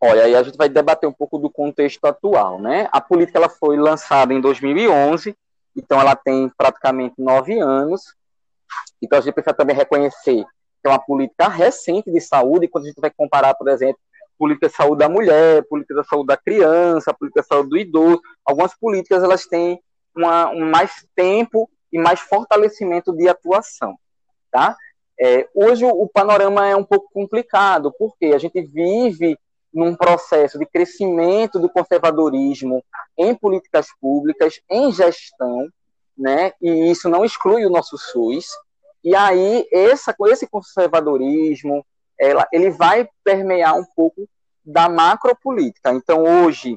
[0.00, 2.88] Olha, aí a gente vai debater um pouco do contexto atual, né?
[2.92, 5.36] A política ela foi lançada em 2011,
[5.76, 8.14] então ela tem praticamente nove anos.
[9.02, 10.44] Então a gente precisa também reconhecer
[10.80, 13.98] que é uma política recente de saúde, quando a gente vai comparar, por exemplo,
[14.38, 18.22] política de saúde da mulher, política de saúde da criança, política de saúde do idoso.
[18.44, 19.82] Algumas políticas elas têm
[20.16, 23.98] uma, um mais tempo e mais fortalecimento de atuação,
[24.50, 24.76] tá?
[25.20, 29.36] É, hoje o, panorama é um pouco complicado, porque a gente vive
[29.72, 32.82] num processo de crescimento do conservadorismo
[33.16, 35.68] em políticas públicas, em gestão,
[36.16, 36.52] né?
[36.60, 38.46] E isso não exclui o nosso SUS.
[39.04, 41.84] E aí essa, esse conservadorismo,
[42.18, 44.28] ela, ele vai permear um pouco
[44.64, 45.92] da macropolítica.
[45.92, 46.76] Então hoje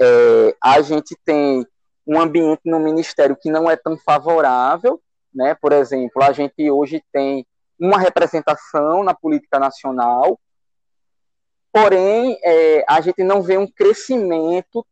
[0.00, 1.66] é, a gente tem
[2.06, 5.00] um ambiente no ministério que não é tão favorável,
[5.34, 5.56] né?
[5.60, 7.46] Por exemplo, a gente hoje tem
[7.78, 10.38] uma representação na política nacional
[11.76, 14.86] porém é, a gente não vê um crescimento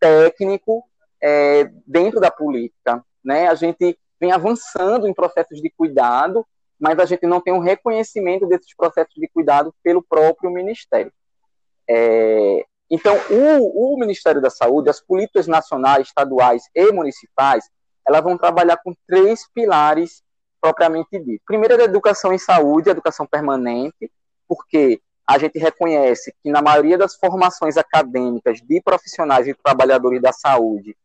[0.00, 0.82] técnico
[1.22, 3.04] é, dentro da política.
[3.22, 3.48] Né?
[3.48, 6.46] A gente vem avançando em processos de cuidado,
[6.80, 11.12] mas a gente não tem um reconhecimento desses processos de cuidado pelo próprio Ministério.
[11.86, 17.68] É, então, o, o, Ministério da Saúde, as políticas nacionais, estaduais e municipais,
[18.06, 20.22] elas vão trabalhar com três pilares
[20.60, 21.42] propriamente dito.
[21.46, 24.10] Primeiro é a educação em saúde, a educação permanente,
[24.48, 30.32] porque a gente reconhece que na maioria das formações acadêmicas de profissionais e trabalhadores da
[30.32, 30.96] saúde,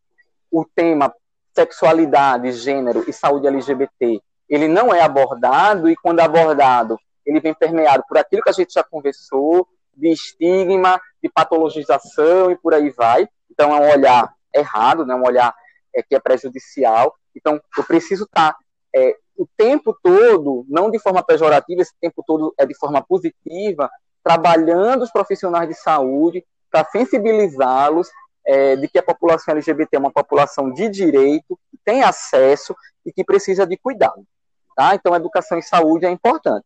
[0.51, 1.13] o tema
[1.53, 8.03] sexualidade, gênero e saúde LGBT, ele não é abordado e quando abordado, ele vem permeado
[8.07, 13.27] por aquilo que a gente já conversou, de estigma, de patologização e por aí vai.
[13.51, 15.15] Então é um olhar errado, né?
[15.15, 15.53] um olhar
[15.93, 17.15] é, que é prejudicial.
[17.35, 18.59] Então eu preciso estar tá,
[18.95, 23.89] é, o tempo todo, não de forma pejorativa, esse tempo todo é de forma positiva,
[24.27, 28.09] trabalhando os profissionais de saúde para sensibilizá-los
[28.45, 33.13] é, de que a população LGBT é uma população de direito, que tem acesso e
[33.13, 34.27] que precisa de cuidado.
[34.75, 34.93] Tá?
[34.95, 36.65] Então, educação em saúde é importante.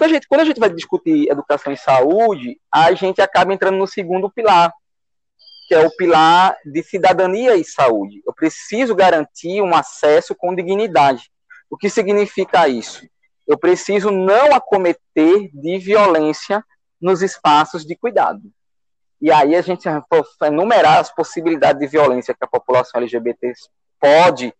[0.00, 3.86] a gente, quando a gente vai discutir educação em saúde, a gente acaba entrando no
[3.86, 4.72] segundo pilar,
[5.68, 8.22] que é o pilar de cidadania e saúde.
[8.26, 11.30] Eu preciso garantir um acesso com dignidade.
[11.68, 13.06] O que significa isso?
[13.46, 16.64] Eu preciso não acometer de violência
[17.02, 18.40] nos espaços de cuidado.
[19.20, 19.88] E aí a gente
[20.42, 23.52] enumerar as possibilidades de violência que a população LGBT
[24.00, 24.54] pode,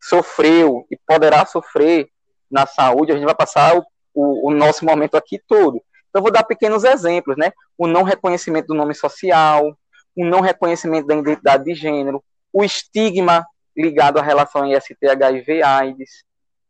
[0.00, 2.08] sofreu e poderá sofrer
[2.50, 5.82] na saúde, a gente vai passar o, o, o nosso momento aqui todo.
[6.08, 7.52] Então, vou dar pequenos exemplos, né?
[7.78, 9.76] O não reconhecimento do nome social,
[10.16, 16.24] o não reconhecimento da identidade de gênero, o estigma ligado à relação IST, HIV, AIDS.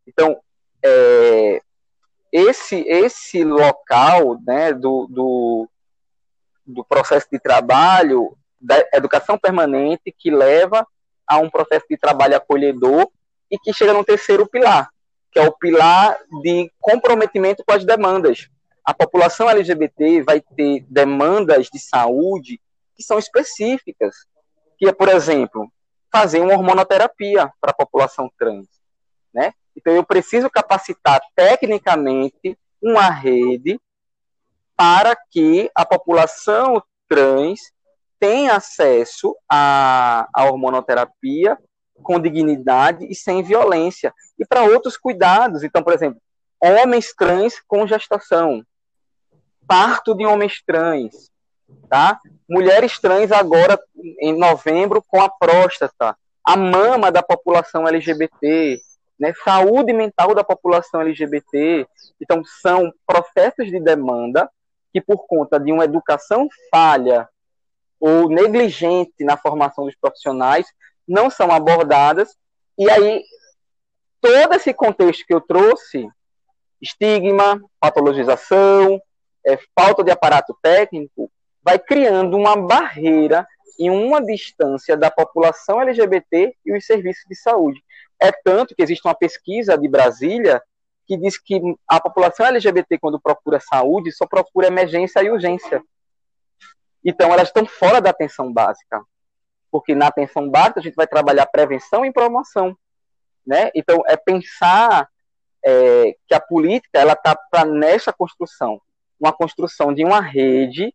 [0.06, 0.38] Então,
[0.84, 1.62] é,
[2.32, 5.68] esse, esse local né, do, do,
[6.66, 10.86] do processo de trabalho, da educação permanente, que leva
[11.26, 13.08] a um processo de trabalho acolhedor
[13.50, 14.90] e que chega no terceiro pilar,
[15.32, 18.48] que é o pilar de comprometimento com as demandas.
[18.84, 22.60] A população LGBT vai ter demandas de saúde
[22.96, 24.14] que são específicas,
[24.78, 25.70] que é, por exemplo,
[26.12, 28.66] fazer uma hormonoterapia para a população trans,
[29.32, 29.52] né?
[29.76, 33.80] Então, eu preciso capacitar tecnicamente uma rede
[34.76, 37.60] para que a população trans
[38.18, 41.58] tenha acesso à, à hormonoterapia
[42.02, 44.12] com dignidade e sem violência.
[44.38, 45.62] E para outros cuidados.
[45.62, 46.20] Então, por exemplo,
[46.60, 48.64] homens trans com gestação,
[49.66, 51.30] parto de homens trans,
[51.88, 52.18] tá?
[52.48, 53.78] Mulheres trans agora
[54.20, 58.80] em novembro com a próstata, a mama da população LGBT,
[59.20, 61.86] né, saúde mental da população LGBT.
[62.18, 64.50] Então, são processos de demanda
[64.92, 67.28] que, por conta de uma educação falha
[68.00, 70.66] ou negligente na formação dos profissionais,
[71.06, 72.34] não são abordadas.
[72.78, 73.22] E aí,
[74.22, 76.08] todo esse contexto que eu trouxe
[76.80, 78.98] estigma, patologização,
[79.46, 81.30] é, falta de aparato técnico
[81.62, 83.46] vai criando uma barreira
[83.78, 87.82] e uma distância da população LGBT e os serviços de saúde.
[88.20, 90.62] É tanto que existe uma pesquisa de Brasília
[91.06, 95.82] que diz que a população LGBT, quando procura saúde, só procura emergência e urgência.
[97.04, 99.02] Então, elas estão fora da atenção básica.
[99.70, 102.76] Porque na atenção básica, a gente vai trabalhar prevenção e promoção.
[103.46, 103.70] Né?
[103.74, 105.08] Então, é pensar
[105.64, 108.80] é, que a política ela está nessa construção
[109.20, 110.94] uma construção de uma rede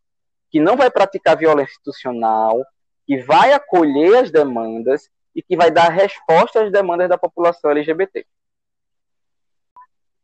[0.49, 2.59] que não vai praticar violência institucional,
[3.05, 8.25] que vai acolher as demandas e que vai dar resposta às demandas da população LGBT.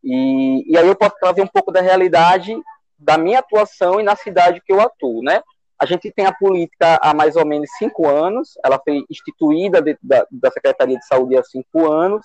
[0.04, 2.56] E, e aí eu posso trazer um pouco da realidade
[2.98, 5.42] da minha atuação e na cidade que eu atuo, né?
[5.78, 10.28] A gente tem a política há mais ou menos cinco anos, ela foi instituída da,
[10.32, 12.24] da, Secretaria de Saúde há cinco anos,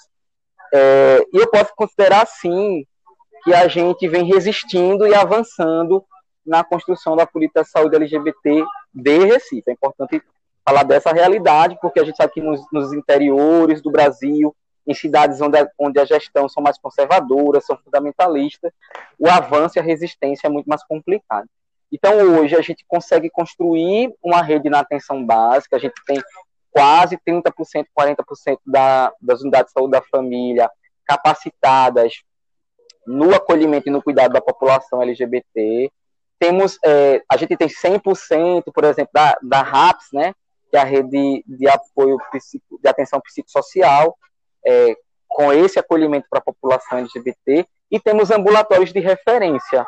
[0.73, 2.87] é, e eu posso considerar, sim,
[3.43, 6.05] que a gente vem resistindo e avançando
[6.45, 8.65] na construção da política de saúde LGBT
[8.95, 9.65] de Recife.
[9.69, 10.23] É importante
[10.67, 14.55] falar dessa realidade, porque a gente sabe que nos, nos interiores do Brasil,
[14.85, 18.73] em cidades onde a, onde a gestão são mais conservadoras, são fundamentalistas,
[19.19, 21.49] o avanço e a resistência é muito mais complicado.
[21.93, 26.21] Então, hoje, a gente consegue construir uma rede na atenção básica, a gente tem
[26.71, 30.69] quase 30%, 40% da, das unidades de saúde da família
[31.07, 32.23] capacitadas
[33.07, 35.91] no acolhimento e no cuidado da população LGBT.
[36.41, 40.35] Temos, é, a gente tem 100%, por exemplo, da, da RAPS, né,
[40.77, 42.19] que é a rede de apoio
[42.83, 44.17] de atenção psicossocial,
[44.67, 44.95] é,
[45.27, 49.87] com esse acolhimento para a população LGBT, e temos ambulatórios de referência.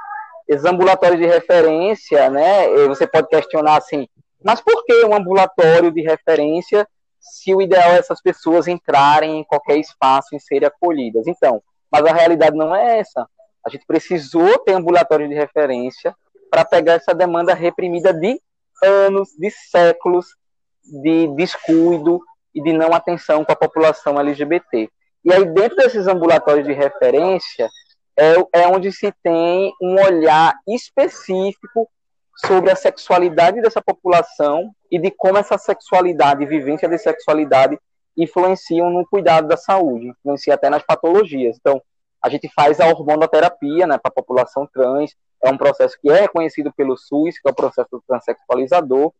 [0.48, 4.08] Esses ambulatórios de referência, né, você pode questionar assim,
[4.42, 6.88] mas por que um ambulatório de referência
[7.20, 11.26] se o ideal é essas pessoas entrarem em qualquer espaço e serem acolhidas?
[11.26, 13.28] Então, mas a realidade não é essa.
[13.66, 16.16] A gente precisou ter ambulatório de referência
[16.50, 18.40] para pegar essa demanda reprimida de
[18.82, 20.38] anos, de séculos
[21.02, 22.20] de descuido
[22.54, 24.90] e de não atenção com a população LGBT.
[25.24, 27.68] E aí, dentro desses ambulatórios de referência,
[28.16, 31.88] é, é onde se tem um olhar específico
[32.46, 37.78] sobre a sexualidade dessa população e de como essa sexualidade, vivência de sexualidade,
[38.16, 41.56] influenciam no cuidado da saúde, influencia até nas patologias.
[41.60, 41.80] Então,
[42.22, 46.22] a gente faz a hormonoterapia né, para a população trans, é um processo que é
[46.22, 49.12] reconhecido pelo SUS, que é o processo do transexualizador,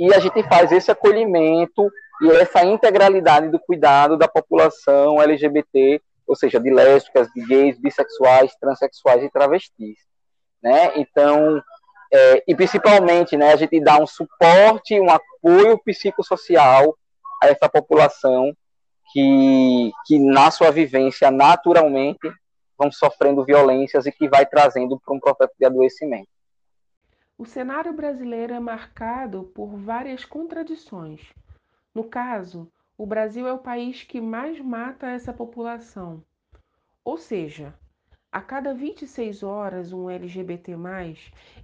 [0.00, 1.92] e a gente faz esse acolhimento
[2.22, 8.56] e essa integralidade do cuidado da população LGBT, ou seja, de lésbicas, de gays, bissexuais,
[8.58, 9.98] transexuais e travestis,
[10.62, 10.92] né?
[10.96, 11.62] Então,
[12.10, 16.96] é, e principalmente, né, a gente dá um suporte, um apoio psicossocial
[17.42, 18.56] a essa população
[19.12, 22.32] que, que na sua vivência naturalmente
[22.78, 26.28] vão sofrendo violências e que vai trazendo para um processo de adoecimento.
[27.40, 31.32] O cenário brasileiro é marcado por várias contradições.
[31.94, 36.22] No caso, o Brasil é o país que mais mata essa população.
[37.02, 37.74] Ou seja,
[38.30, 40.72] a cada 26 horas um LGBT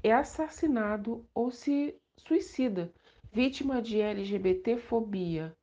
[0.02, 2.90] é assassinado ou se suicida,
[3.30, 5.54] vítima de LGBTfobia.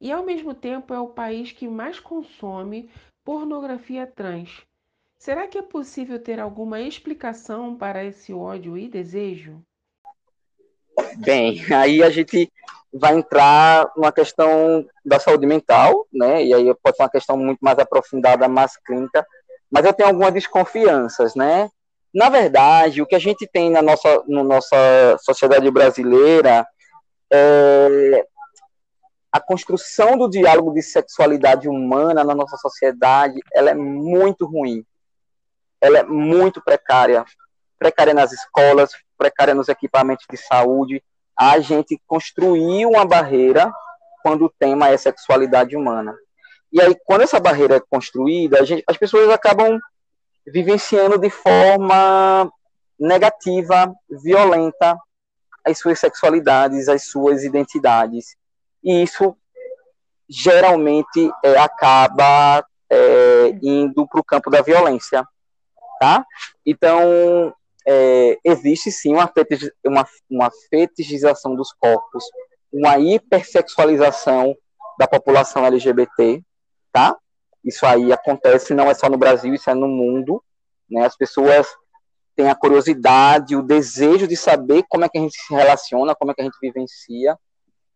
[0.00, 2.90] E ao mesmo tempo é o país que mais consome
[3.22, 4.66] pornografia trans,
[5.22, 9.62] Será que é possível ter alguma explicação para esse ódio e desejo?
[11.18, 12.50] Bem, aí a gente
[12.92, 16.44] vai entrar numa questão da saúde mental, né?
[16.44, 19.24] E aí pode ser uma questão muito mais aprofundada, mais clínica,
[19.70, 21.70] mas eu tenho algumas desconfianças, né?
[22.12, 26.66] Na verdade, o que a gente tem na nossa, na nossa sociedade brasileira
[27.32, 28.26] é
[29.30, 34.84] a construção do diálogo de sexualidade humana na nossa sociedade, ela é muito ruim
[35.82, 37.24] ela é muito precária,
[37.76, 41.02] precária nas escolas, precária nos equipamentos de saúde.
[41.36, 43.70] A gente construiu uma barreira
[44.22, 46.14] quando o tema é sexualidade humana.
[46.72, 49.78] E aí, quando essa barreira é construída, gente, as pessoas acabam
[50.46, 52.50] vivenciando de forma
[52.98, 54.96] negativa, violenta,
[55.64, 58.36] as suas sexualidades, as suas identidades.
[58.82, 59.36] E isso
[60.28, 65.26] geralmente é, acaba é, indo para o campo da violência
[66.02, 66.26] tá?
[66.66, 67.54] Então,
[67.86, 72.24] é, existe sim uma, fetiche, uma, uma fetichização dos corpos,
[72.72, 74.52] uma hipersexualização
[74.98, 76.42] da população LGBT,
[76.92, 77.16] tá?
[77.64, 80.42] Isso aí acontece, não é só no Brasil, isso é no mundo,
[80.90, 81.06] né?
[81.06, 81.68] As pessoas
[82.34, 86.32] têm a curiosidade, o desejo de saber como é que a gente se relaciona, como
[86.32, 87.38] é que a gente vivencia,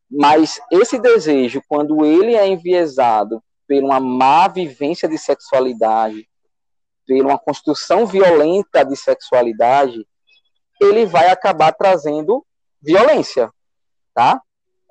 [0.08, 6.28] mas esse desejo, quando ele é enviesado por uma má vivência de sexualidade,
[7.06, 10.06] por uma construção violenta de sexualidade,
[10.80, 12.44] ele vai acabar trazendo
[12.82, 13.50] violência,
[14.14, 14.40] tá?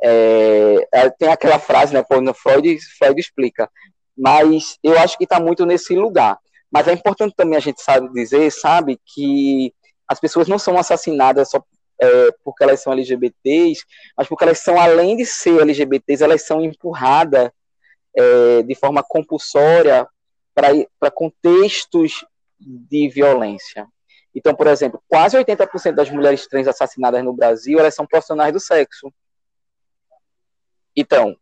[0.01, 3.70] É, é tem aquela frase, né, quando Freud, Freud explica,
[4.18, 6.38] mas eu acho que está muito nesse lugar.
[6.72, 9.74] Mas é importante também a gente sabe dizer, sabe, que
[10.07, 11.63] as pessoas não são assassinadas só
[12.01, 13.84] é, porque elas são LGBTs,
[14.18, 17.49] mas porque elas são, além de ser LGBTs, elas são empurradas
[18.16, 20.07] é, de forma compulsória
[20.56, 22.26] para contextos
[22.58, 23.88] de violência.
[24.34, 28.60] Então, por exemplo, quase 80% das mulheres trans assassinadas no Brasil, elas são profissionais do
[28.60, 29.14] sexo.
[30.95, 31.38] Então,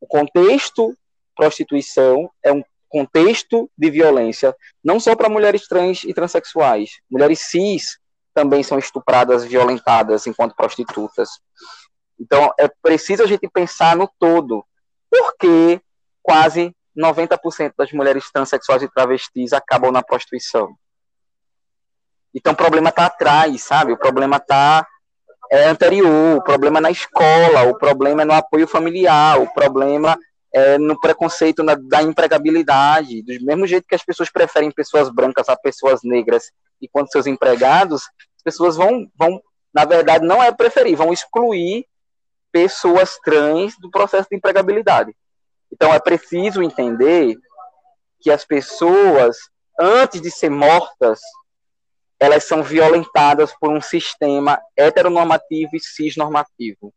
[0.00, 0.94] o contexto
[1.34, 7.00] prostituição é um contexto de violência, não só para mulheres trans e transexuais.
[7.08, 7.98] Mulheres cis
[8.34, 11.28] também são estupradas, violentadas enquanto prostitutas.
[12.18, 14.64] Então, é preciso a gente pensar no todo.
[15.10, 15.80] Por que
[16.22, 20.74] quase 90% das mulheres transexuais e travestis acabam na prostituição?
[22.34, 23.92] Então, o problema está atrás, sabe?
[23.92, 24.86] O problema está
[25.50, 30.18] é anterior, o problema é na escola, o problema é no apoio familiar, o problema
[30.52, 35.48] é no preconceito na, da empregabilidade, do mesmo jeito que as pessoas preferem pessoas brancas
[35.48, 38.02] a pessoas negras, e quando seus empregados,
[38.36, 39.40] as pessoas vão, vão,
[39.72, 41.86] na verdade, não é preferir, vão excluir
[42.52, 45.14] pessoas trans do processo de empregabilidade.
[45.72, 47.36] Então é preciso entender
[48.20, 49.36] que as pessoas,
[49.78, 51.20] antes de ser mortas,
[52.18, 56.92] elas são violentadas por um sistema heteronormativo e cisnormativo,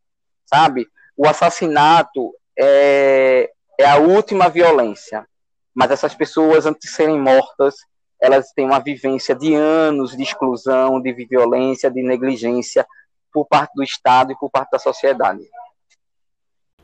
[0.46, 0.88] sabe?
[1.16, 5.28] O assassinato é, é a última violência,
[5.74, 7.76] mas essas pessoas, antes de serem mortas,
[8.20, 12.86] elas têm uma vivência de anos de exclusão, de violência, de negligência
[13.32, 15.42] por parte do Estado e por parte da sociedade.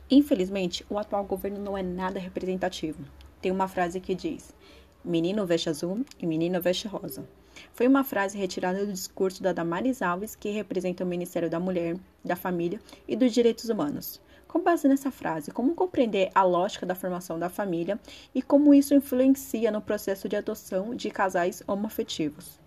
[0.10, 3.04] Infelizmente, o atual governo não é nada representativo.
[3.42, 4.56] Tem uma frase que diz:
[5.04, 7.28] Menino veste azul e menino veste rosa.
[7.74, 11.98] Foi uma frase retirada do discurso da Damares Alves, que representa o Ministério da Mulher,
[12.24, 14.22] da Família e dos Direitos Humanos.
[14.48, 18.00] Com base nessa frase, como compreender a lógica da formação da família
[18.34, 22.60] e como isso influencia no processo de adoção de casais homoafetivos?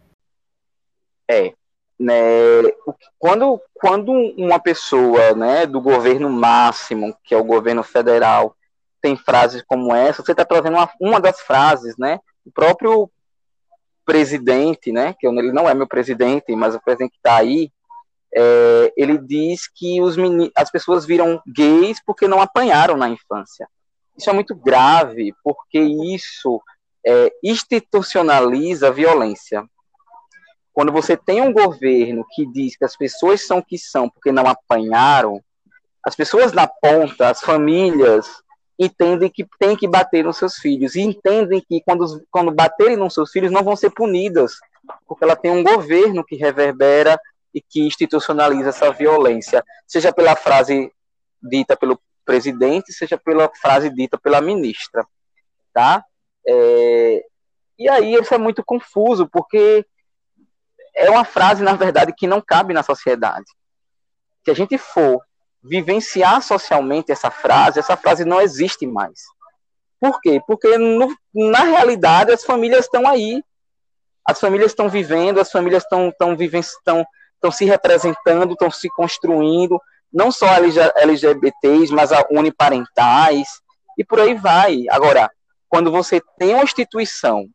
[1.31, 1.55] É,
[2.01, 2.63] né,
[3.19, 8.57] quando, quando uma pessoa né, do governo máximo, que é o governo federal,
[9.03, 12.19] tem frases como essa, você está trazendo uma, uma das frases, né?
[12.45, 13.11] O próprio
[14.05, 17.71] presidente, né, que ele não é meu presidente, mas o presidente que está aí,
[18.35, 20.17] é, ele diz que os
[20.57, 23.69] as pessoas viram gays porque não apanharam na infância.
[24.17, 26.61] Isso é muito grave, porque isso
[27.07, 29.65] é, institucionaliza a violência.
[30.73, 34.31] Quando você tem um governo que diz que as pessoas são o que são porque
[34.31, 35.43] não apanharam,
[36.05, 38.27] as pessoas na ponta, as famílias,
[38.79, 43.13] entendem que tem que bater nos seus filhos e entendem que quando, quando baterem nos
[43.13, 44.55] seus filhos não vão ser punidas,
[45.07, 47.21] porque ela tem um governo que reverbera
[47.53, 50.91] e que institucionaliza essa violência, seja pela frase
[51.43, 55.05] dita pelo presidente, seja pela frase dita pela ministra,
[55.75, 56.05] tá?
[56.47, 57.25] É,
[57.79, 59.85] e aí isso é muito confuso, porque
[60.95, 63.47] é uma frase, na verdade, que não cabe na sociedade.
[64.45, 65.21] Se a gente for
[65.63, 69.21] vivenciar socialmente essa frase, essa frase não existe mais.
[70.01, 70.41] Por quê?
[70.47, 73.45] Porque no, na realidade as famílias estão aí.
[74.27, 76.13] As famílias estão vivendo, as famílias estão
[77.41, 79.81] estão se representando, estão se construindo,
[80.13, 80.47] não só
[80.97, 83.49] LGBTs, mas uniparentais
[83.97, 84.85] e por aí vai.
[84.91, 85.31] Agora,
[85.69, 87.47] quando você tem uma instituição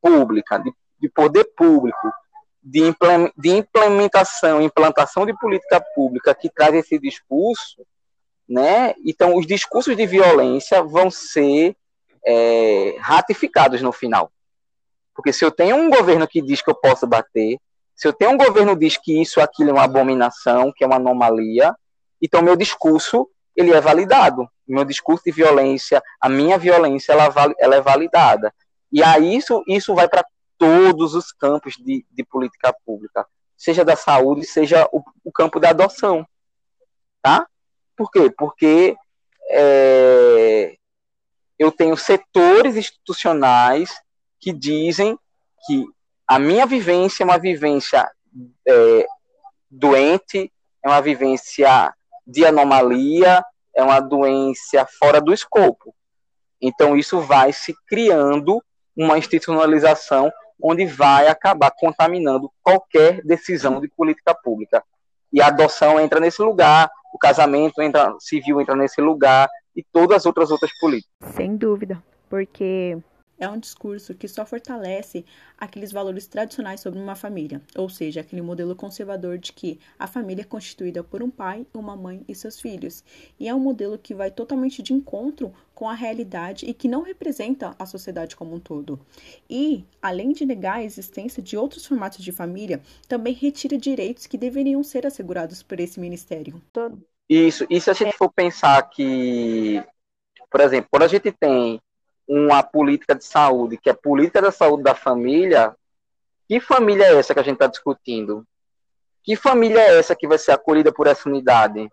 [0.00, 2.12] pública, de, de poder público,
[2.68, 7.86] de implementação, implantação de política pública que traz esse discurso,
[8.48, 8.92] né?
[9.04, 11.76] Então, os discursos de violência vão ser
[12.26, 14.32] é, ratificados no final.
[15.14, 17.56] Porque se eu tenho um governo que diz que eu posso bater,
[17.94, 20.86] se eu tenho um governo que diz que isso aquilo é uma abominação, que é
[20.88, 21.72] uma anomalia,
[22.20, 24.48] então meu discurso ele é validado.
[24.66, 28.52] Meu discurso de violência, a minha violência, ela, ela é validada.
[28.90, 30.26] E aí isso, isso vai para
[30.58, 33.26] todos os campos de, de política pública,
[33.56, 36.26] seja da saúde, seja o, o campo da adoção.
[37.22, 37.46] Tá?
[37.96, 38.30] Por quê?
[38.30, 38.96] Porque
[39.50, 40.76] é,
[41.58, 43.90] eu tenho setores institucionais
[44.38, 45.18] que dizem
[45.66, 45.84] que
[46.26, 48.08] a minha vivência é uma vivência
[48.66, 49.06] é,
[49.70, 50.52] doente,
[50.84, 51.94] é uma vivência
[52.26, 53.42] de anomalia,
[53.74, 55.94] é uma doença fora do escopo.
[56.60, 58.62] Então, isso vai se criando
[58.96, 60.32] uma institucionalização
[60.62, 64.82] onde vai acabar contaminando qualquer decisão de política pública.
[65.32, 70.18] E a adoção entra nesse lugar, o casamento entra, civil entra nesse lugar e todas
[70.18, 71.12] as outras outras políticas.
[71.34, 72.96] Sem dúvida, porque
[73.38, 75.24] é um discurso que só fortalece
[75.58, 80.42] aqueles valores tradicionais sobre uma família, ou seja, aquele modelo conservador de que a família
[80.42, 83.04] é constituída por um pai, uma mãe e seus filhos.
[83.38, 87.02] E é um modelo que vai totalmente de encontro com a realidade e que não
[87.02, 88.98] representa a sociedade como um todo.
[89.48, 94.38] E, além de negar a existência de outros formatos de família, também retira direitos que
[94.38, 96.60] deveriam ser assegurados por esse ministério.
[97.28, 99.82] Isso, e se a gente for pensar que,
[100.50, 101.80] por exemplo, quando a gente tem
[102.28, 105.74] uma política de saúde, que é a política da saúde da família,
[106.48, 108.46] Que família é essa que a gente está discutindo?
[109.22, 111.90] Que família é essa que vai ser acolhida por essa unidade?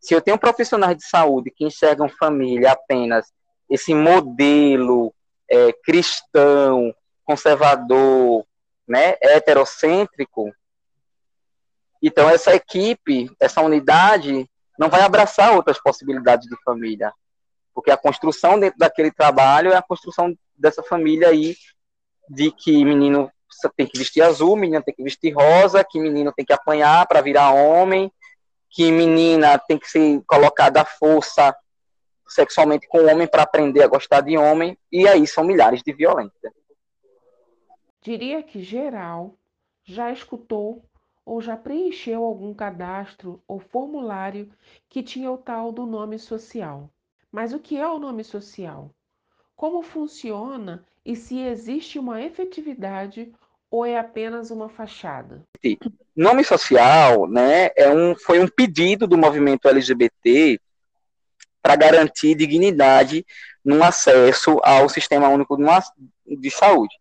[0.00, 3.32] Se eu tenho profissionais de saúde que enxergam família apenas
[3.70, 5.14] esse modelo
[5.48, 6.92] é, cristão,
[7.24, 8.44] conservador,
[8.86, 10.52] né, heterocêntrico,
[12.02, 14.48] então essa equipe, essa unidade,
[14.78, 17.12] não vai abraçar outras possibilidades de família,
[17.76, 21.54] porque a construção dentro daquele trabalho é a construção dessa família aí
[22.26, 23.30] de que menino
[23.76, 27.20] tem que vestir azul, menina tem que vestir rosa, que menino tem que apanhar para
[27.20, 28.10] virar homem,
[28.70, 31.54] que menina tem que ser colocada à força
[32.26, 35.92] sexualmente com o homem para aprender a gostar de homem, e aí são milhares de
[35.92, 36.52] violências.
[38.00, 39.34] Diria que geral
[39.84, 40.82] já escutou
[41.26, 44.50] ou já preencheu algum cadastro ou formulário
[44.88, 46.90] que tinha o tal do nome social.
[47.36, 48.90] Mas o que é o nome social?
[49.54, 53.30] Como funciona e se existe uma efetividade
[53.70, 55.42] ou é apenas uma fachada?
[56.16, 60.58] Nome social, né, é um, foi um pedido do movimento LGBT
[61.60, 63.22] para garantir dignidade
[63.62, 65.58] no acesso ao Sistema Único
[66.26, 66.96] de Saúde.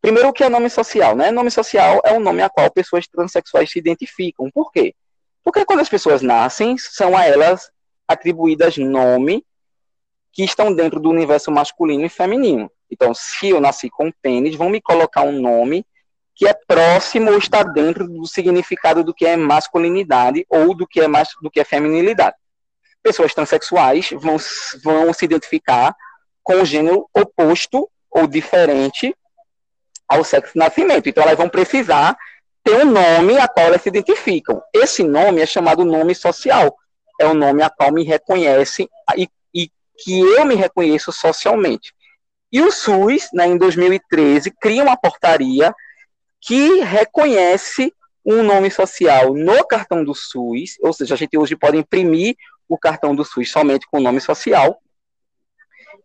[0.00, 1.14] Primeiro, o que é nome social?
[1.14, 1.30] Né?
[1.30, 4.50] Nome social é um nome a qual pessoas transexuais se identificam.
[4.50, 4.94] Por quê?
[5.42, 7.70] Porque quando as pessoas nascem, são a elas
[8.08, 9.44] atribuídas nome
[10.34, 12.68] que estão dentro do universo masculino e feminino.
[12.90, 15.86] Então, se eu nasci com pênis, vão me colocar um nome
[16.34, 21.00] que é próximo ou está dentro do significado do que é masculinidade ou do que
[21.00, 21.06] é,
[21.40, 22.34] do que é feminilidade.
[23.00, 24.36] Pessoas transexuais vão,
[24.82, 25.94] vão se identificar
[26.42, 29.14] com o gênero oposto ou diferente
[30.08, 31.08] ao sexo de nascimento.
[31.08, 32.16] Então, elas vão precisar
[32.64, 34.60] ter um nome a qual elas se identificam.
[34.72, 36.76] Esse nome é chamado nome social.
[37.20, 39.28] É o nome a qual me reconhece e
[39.98, 41.94] que eu me reconheço socialmente.
[42.52, 45.74] E o SUS, né, em 2013, cria uma portaria
[46.40, 47.92] que reconhece
[48.24, 52.36] um nome social no cartão do SUS, ou seja, a gente hoje pode imprimir
[52.68, 54.78] o cartão do SUS somente com o nome social,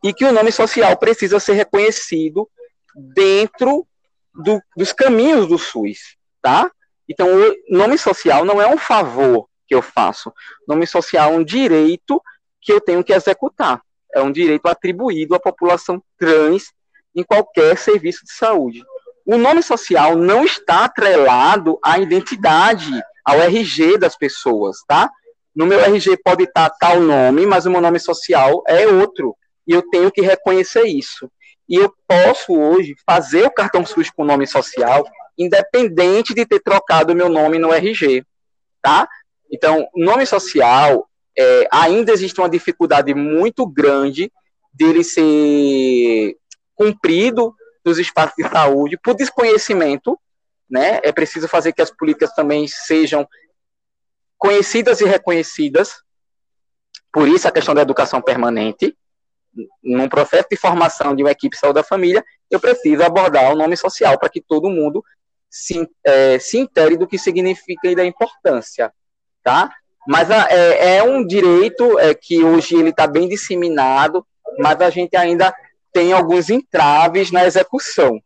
[0.04, 2.50] e que o nome social precisa ser reconhecido
[2.96, 3.88] dentro
[4.34, 6.72] do, dos caminhos do SUS, tá?
[7.08, 10.34] Então, o nome social não é um favor que eu faço,
[10.68, 12.22] nome social é um direito
[12.62, 13.82] que eu tenho que executar,
[14.14, 16.72] é um direito atribuído à população trans
[17.16, 18.84] em qualquer serviço de saúde
[19.26, 22.92] o nome social não está atrelado à identidade,
[23.24, 25.08] ao RG das pessoas, tá?
[25.56, 29.36] No meu RG pode estar tal nome, mas o meu nome social é outro.
[29.68, 31.32] E eu tenho que reconhecer isso.
[31.68, 35.06] E eu posso hoje fazer o cartão SUS com nome social,
[35.38, 38.26] independente de ter trocado o meu nome no RG,
[38.82, 39.08] tá?
[39.52, 41.08] Então, nome social,
[41.40, 44.30] é, ainda existe uma dificuldade muito grande
[44.74, 46.36] dele ser
[46.76, 50.20] cumprido dos espaços de saúde por desconhecimento,
[50.70, 51.00] né?
[51.02, 53.26] É preciso fazer que as políticas também sejam
[54.38, 56.04] conhecidas e reconhecidas.
[57.12, 58.98] Por isso a questão da educação permanente,
[59.82, 63.56] num processo de formação de uma equipe de saúde da família, eu preciso abordar o
[63.56, 65.02] nome social para que todo mundo
[65.50, 68.94] se, é, se do que significa e da importância,
[69.42, 69.74] tá?
[70.10, 74.26] Mas é, é um direito é, que hoje ele está bem disseminado,
[74.58, 75.54] mas a gente ainda
[75.94, 78.20] tem alguns entraves na execução.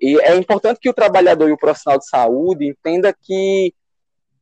[0.00, 3.74] E é importante que o trabalhador e o profissional de saúde entenda que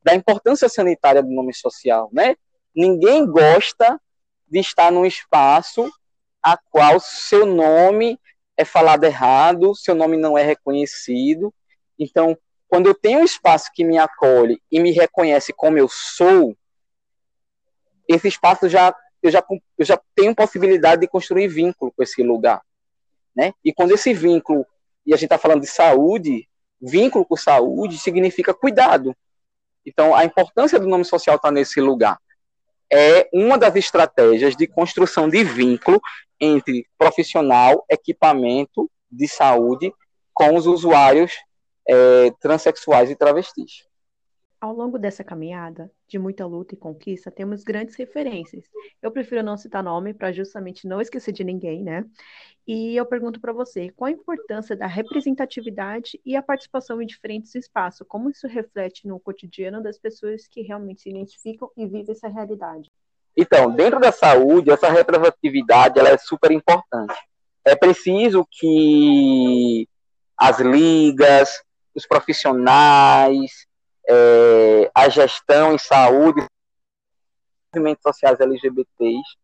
[0.01, 2.37] da importância sanitária do nome social, né?
[2.73, 3.99] Ninguém gosta
[4.47, 5.91] de estar num espaço
[6.41, 8.17] a qual seu nome
[8.55, 11.53] é falado errado, seu nome não é reconhecido.
[11.99, 12.37] Então,
[12.69, 16.55] quando eu tenho um espaço que me acolhe e me reconhece como eu sou,
[18.07, 19.43] esse espaço já eu já,
[19.77, 22.61] eu já tenho possibilidade de construir vínculo com esse lugar.
[23.35, 23.53] Né?
[23.63, 24.65] E quando esse vínculo,
[25.05, 26.47] e a gente está falando de saúde,
[26.81, 29.15] vínculo com saúde significa cuidado.
[29.85, 32.19] Então, a importância do nome social está nesse lugar.
[32.91, 36.01] É uma das estratégias de construção de vínculo
[36.39, 39.91] entre profissional, equipamento de saúde
[40.33, 41.33] com os usuários
[41.87, 43.86] é, transexuais e travestis.
[44.59, 48.65] Ao longo dessa caminhada, de muita luta e conquista, temos grandes referências.
[49.01, 52.03] Eu prefiro não citar nome para justamente não esquecer de ninguém, né?
[52.65, 57.53] E eu pergunto para você, qual a importância da representatividade e a participação em diferentes
[57.53, 58.07] espaços?
[58.07, 62.89] Como isso reflete no cotidiano das pessoas que realmente se identificam e vivem essa realidade?
[63.37, 67.13] Então, dentro da saúde, essa representatividade ela é super importante.
[67.63, 69.87] É preciso que
[70.35, 71.61] as ligas,
[71.93, 73.66] os profissionais,
[74.07, 76.45] é, a gestão em saúde,
[77.73, 79.37] movimentos sociais LGBTs,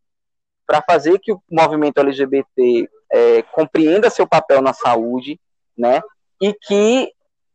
[0.66, 5.38] para fazer que o movimento LGBT é, compreenda seu papel na saúde,
[5.76, 6.00] né,
[6.40, 7.12] e que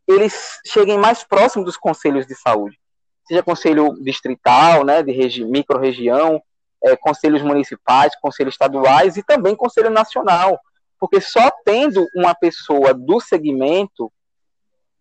[0.07, 2.79] eles cheguem mais próximos dos conselhos de saúde,
[3.27, 6.41] seja conselho distrital, né, de regi micro-região,
[6.83, 10.59] é, conselhos municipais, conselhos estaduais e também conselho nacional,
[10.99, 14.11] porque só tendo uma pessoa do segmento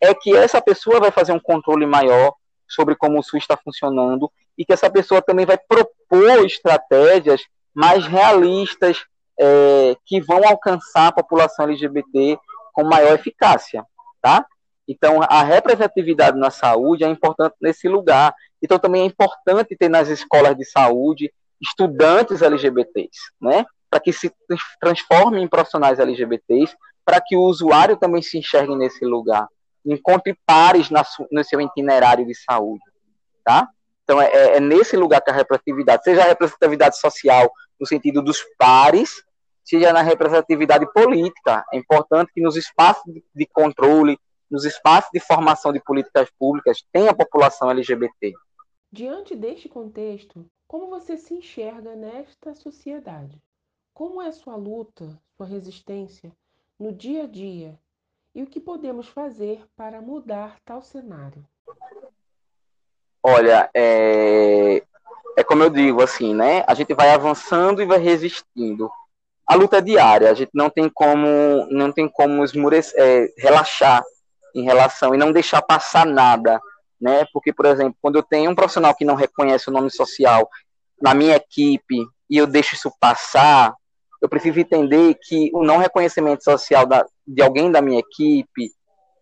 [0.01, 2.35] é que essa pessoa vai fazer um controle maior
[2.69, 7.43] sobre como o SUS está funcionando e que essa pessoa também vai propor estratégias
[7.75, 9.05] mais realistas
[9.39, 12.39] é, que vão alcançar a população LGBT
[12.73, 13.85] com maior eficácia,
[14.21, 14.45] tá?
[14.87, 18.35] Então, a representatividade na saúde é importante nesse lugar.
[18.63, 23.67] Então, também é importante ter nas escolas de saúde estudantes LGBTs, né?
[23.91, 24.33] Para que se
[24.81, 29.47] transformem em profissionais LGBTs, para que o usuário também se enxergue nesse lugar
[29.93, 32.82] encontre pares na, no seu itinerário de saúde,
[33.45, 33.68] tá?
[34.03, 38.22] Então, é, é, é, nesse lugar que a representatividade, seja a representatividade social, no sentido
[38.22, 39.22] dos pares,
[39.62, 41.62] seja na representatividade política.
[41.72, 44.18] É importante que nos espaços de controle,
[44.51, 48.32] nos espaços de formação de políticas públicas, tenha a população LGBT.
[48.91, 53.39] Diante deste contexto, como você se enxerga nesta sociedade?
[53.93, 56.32] Como é sua luta, sua resistência
[56.78, 57.78] no dia a dia
[58.39, 61.45] e o que podemos fazer para mudar tal cenário?
[63.20, 64.80] Olha, é,
[65.36, 66.62] é como eu digo, assim, né?
[66.68, 68.89] A gente vai avançando e vai resistindo.
[69.45, 74.05] A luta é diária, a gente não tem como, não tem como esmurecer, é, relaxar
[74.55, 76.61] em relação e não deixar passar nada,
[77.01, 77.26] né?
[77.32, 80.49] Porque, por exemplo, quando eu tenho um profissional que não reconhece o nome social
[81.03, 83.74] na minha equipe e eu deixo isso passar,
[84.21, 88.73] eu preciso entender que o não reconhecimento social da, de alguém da minha equipe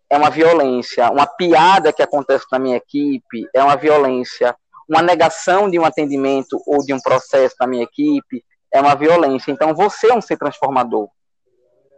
[0.09, 1.11] é uma violência.
[1.11, 4.55] Uma piada que acontece na minha equipe é uma violência.
[4.89, 9.51] Uma negação de um atendimento ou de um processo na minha equipe é uma violência.
[9.51, 11.09] Então, você é um ser transformador.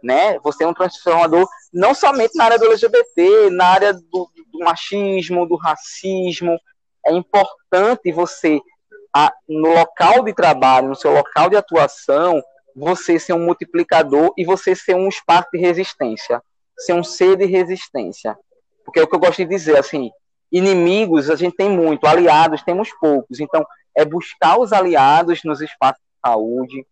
[0.02, 0.38] Né?
[0.40, 5.46] Você é um transformador não somente na área do LGBT, na área do, do machismo,
[5.46, 6.58] do racismo.
[7.06, 8.60] É importante você,
[9.14, 12.42] a, no local de trabalho, no seu local de atuação,
[12.74, 16.42] você ser um multiplicador e você ser um espaço de resistência,
[16.78, 18.36] ser um ser de resistência.
[18.84, 20.10] Porque é o que eu gosto de dizer, assim,
[20.50, 23.40] inimigos a gente tem muito, aliados temos poucos.
[23.40, 23.64] Então,
[23.96, 26.86] é buscar os aliados nos espaços de saúde,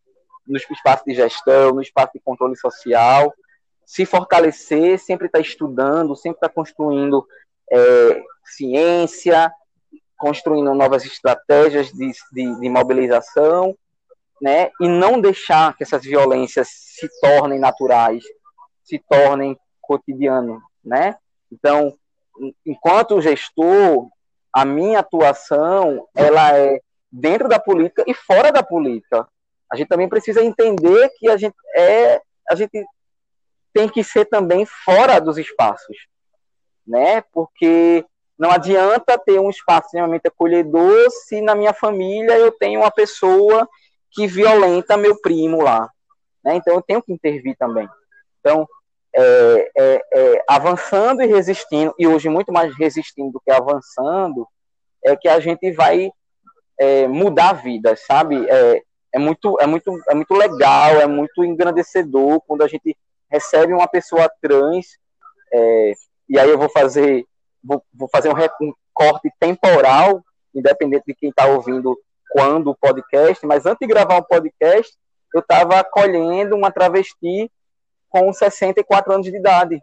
[0.47, 3.33] nos espaços de gestão, no espaço de controle social,
[3.85, 7.27] se fortalecer, sempre estar tá estudando, sempre estar tá construindo
[7.71, 9.51] é, ciência,
[10.19, 13.77] construindo novas estratégias de, de, de mobilização
[14.41, 18.23] né, e não deixar que essas violências se tornem naturais,
[18.85, 21.17] se tornem cotidiano, né?
[21.51, 21.95] Então,
[22.65, 24.09] enquanto gestor,
[24.53, 26.81] a minha atuação ela é
[27.11, 29.27] dentro da política e fora da política.
[29.71, 32.85] A gente também precisa entender que a gente é a gente
[33.73, 35.97] tem que ser também fora dos espaços,
[36.87, 37.23] né?
[37.33, 38.05] Porque
[38.39, 43.69] não adianta ter um espaço extremamente acolhedor se na minha família eu tenho uma pessoa
[44.19, 45.89] que violenta meu primo lá.
[46.45, 46.57] Né?
[46.57, 47.89] Então eu tenho que intervir também.
[48.41, 48.69] Então,
[49.15, 54.45] é, é, é, avançando e resistindo, e hoje muito mais resistindo do que avançando,
[55.05, 56.11] é que a gente vai
[56.81, 58.45] é, mudar a vida, sabe?
[58.51, 58.83] É,
[59.15, 62.97] é, muito, é, muito, é muito legal, é muito engrandecedor quando a gente
[63.31, 64.87] recebe uma pessoa trans,
[65.53, 65.93] é,
[66.29, 67.25] e aí eu vou fazer,
[67.63, 71.97] vou, vou fazer um, um corte temporal, independente de quem está ouvindo
[72.31, 74.97] quando o podcast, mas antes de gravar o podcast,
[75.35, 77.51] eu estava acolhendo uma travesti
[78.09, 79.83] com 64 anos de idade.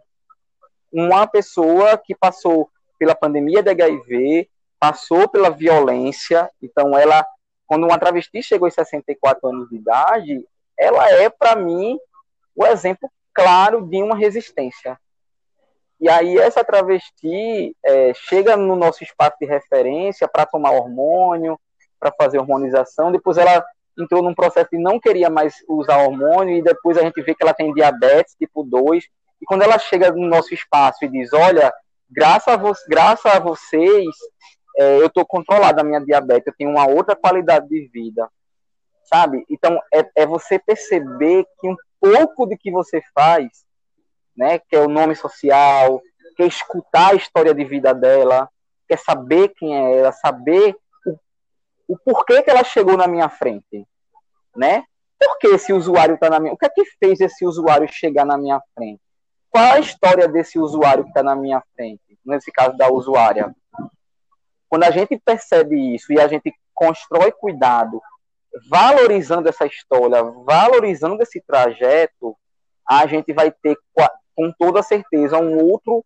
[0.92, 7.26] Uma pessoa que passou pela pandemia de HIV, passou pela violência, então ela,
[7.66, 10.44] quando uma travesti chegou aos 64 anos de idade,
[10.78, 11.98] ela é, para mim,
[12.54, 14.98] o exemplo claro de uma resistência.
[16.00, 21.58] E aí essa travesti é, chega no nosso espaço de referência para tomar hormônio,
[21.98, 23.12] para fazer hormonização.
[23.12, 23.64] Depois ela
[23.98, 27.42] entrou num processo de não queria mais usar hormônio e depois a gente vê que
[27.42, 29.04] ela tem diabetes tipo 2.
[29.40, 31.72] E quando ela chega no nosso espaço e diz, olha,
[32.10, 34.14] graças a, vo graças a vocês,
[34.78, 38.28] é, eu estou controlada a minha diabetes, eu tenho uma outra qualidade de vida,
[39.04, 39.44] sabe?
[39.48, 43.48] Então, é, é você perceber que um pouco de que você faz,
[44.36, 46.00] né, que é o nome social,
[46.36, 48.48] que é escutar a história de vida dela,
[48.86, 50.76] quer saber quem é ela, saber
[51.88, 53.86] o porquê que ela chegou na minha frente,
[54.54, 54.84] né?
[55.18, 56.52] Por que esse usuário está na minha...
[56.52, 59.00] O que é que fez esse usuário chegar na minha frente?
[59.50, 62.18] Qual a história desse usuário que está na minha frente?
[62.24, 63.54] Nesse caso da usuária.
[64.68, 68.02] Quando a gente percebe isso e a gente constrói cuidado,
[68.68, 72.36] valorizando essa história, valorizando esse trajeto,
[72.86, 73.78] a gente vai ter
[74.34, 76.04] com toda certeza um outro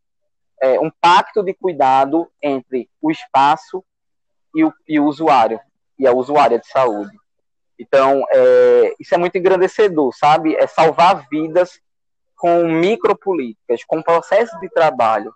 [0.60, 3.82] é, um pacto de cuidado entre o espaço
[4.54, 5.58] e o, e o usuário,
[6.00, 7.16] e a usuária de saúde.
[7.78, 10.56] Então, é, isso é muito engrandecedor, sabe?
[10.56, 11.78] É salvar vidas
[12.36, 15.32] com micropolíticas, com processos de trabalho.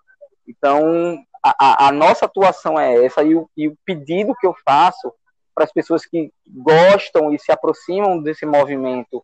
[0.47, 5.13] Então, a, a, nossa atuação é essa, e o, e o pedido que eu faço
[5.53, 9.23] para as pessoas que gostam e se aproximam desse movimento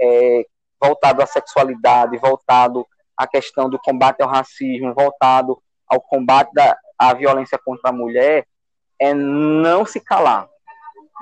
[0.00, 0.46] é,
[0.80, 2.86] voltado à sexualidade, voltado
[3.16, 8.46] à questão do combate ao racismo, voltado ao combate da, à violência contra a mulher,
[8.98, 10.48] é não se calar,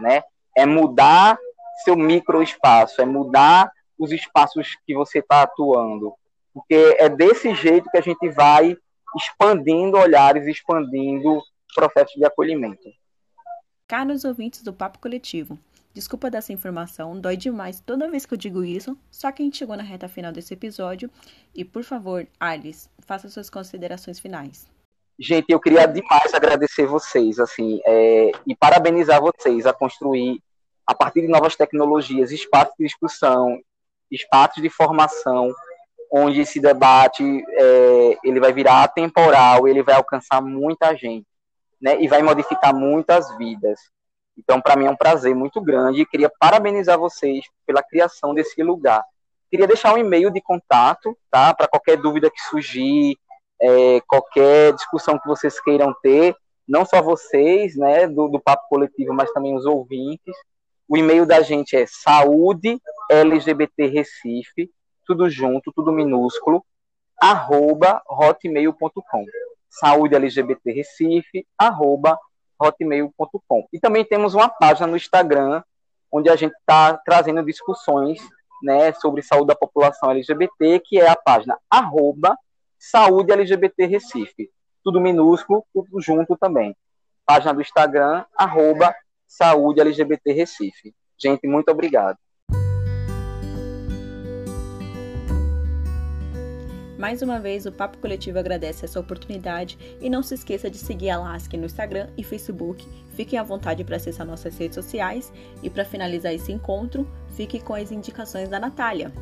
[0.01, 0.23] né?
[0.57, 1.39] É mudar
[1.85, 6.15] seu microespaço, é mudar os espaços que você está atuando,
[6.53, 8.77] porque é desse jeito que a gente vai
[9.17, 11.41] expandindo olhares, expandindo
[11.75, 12.89] processos de acolhimento.
[13.87, 15.59] Caros ouvintes do Papo Coletivo,
[15.95, 19.59] desculpa dessa informação, dói demais toda vez que eu digo isso, só que a gente
[19.59, 21.11] chegou na reta final desse episódio
[21.55, 24.67] e, por favor, Alice, faça suas considerações finais.
[25.19, 30.43] Gente, eu queria demais agradecer vocês, assim, é, e parabenizar vocês a construir,
[30.87, 33.59] a partir de novas tecnologias, espaços de discussão,
[34.11, 35.51] espaços de formação,
[36.13, 41.27] onde esse debate é, ele vai virar atemporal, ele vai alcançar muita gente,
[41.81, 43.81] né, e vai modificar muitas vidas.
[44.37, 48.63] Então, para mim é um prazer muito grande e queria parabenizar vocês pela criação desse
[48.63, 49.03] lugar.
[49.51, 53.17] Queria deixar um e-mail de contato, tá, para qualquer dúvida que surgir,
[53.61, 56.37] é, qualquer discussão que vocês queiram ter,
[56.69, 60.35] não só vocês, né, do, do Papo Coletivo, mas também os ouvintes.
[60.89, 62.81] O e-mail da gente é saúde
[63.11, 64.71] LGBT Recife,
[65.07, 66.65] tudo junto, tudo minúsculo,
[67.21, 69.25] arroba hotmail.com.
[69.69, 72.19] Saúde LGBT Recife, arroba
[72.61, 73.67] hotmail.com.
[73.73, 75.63] E também temos uma página no Instagram,
[76.11, 78.21] onde a gente está trazendo discussões
[78.63, 82.37] né, sobre saúde da população LGBT, que é a página arroba
[82.79, 84.51] Saúde LGBT Recife.
[84.85, 86.77] Tudo minúsculo, tudo junto também.
[87.25, 88.95] Página do Instagram, arroba
[89.27, 90.95] Saúde LGBT Recife.
[91.19, 92.19] Gente, muito obrigado.
[96.99, 101.11] Mais uma vez, o Papo Coletivo agradece essa oportunidade e não se esqueça de seguir
[101.11, 102.87] a LASC no Instagram e Facebook.
[103.15, 105.31] Fiquem à vontade para acessar nossas redes sociais
[105.63, 107.07] e para finalizar esse encontro,
[107.37, 109.13] fique com as indicações da Natália.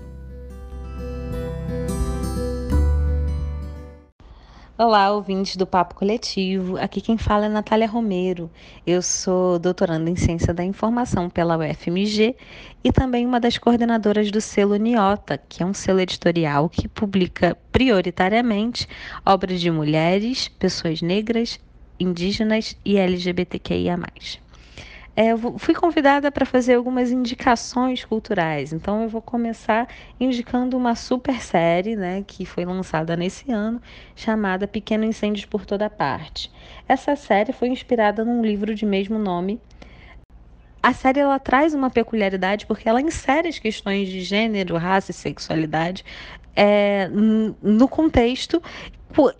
[4.77, 6.77] Olá, ouvintes do Papo Coletivo.
[6.79, 8.51] Aqui quem fala é Natália Romero.
[8.85, 12.35] Eu sou doutoranda em Ciência da Informação pela UFMG
[12.83, 17.57] e também uma das coordenadoras do selo Niota, que é um selo editorial que publica
[17.71, 18.89] prioritariamente
[19.25, 21.61] obras de mulheres, pessoas negras,
[22.01, 23.97] indígenas e LGBTQIA.
[25.17, 29.87] É, eu fui convidada para fazer algumas indicações culturais, então eu vou começar
[30.19, 33.81] indicando uma super série, né, que foi lançada nesse ano,
[34.17, 36.51] chamada Pequeno Incêndios por Toda Parte.
[36.89, 39.61] Essa série foi inspirada num livro de mesmo nome.
[40.83, 45.15] A série ela traz uma peculiaridade porque ela insere as questões de gênero, raça e
[45.15, 46.05] sexualidade
[46.57, 48.63] é, no contexto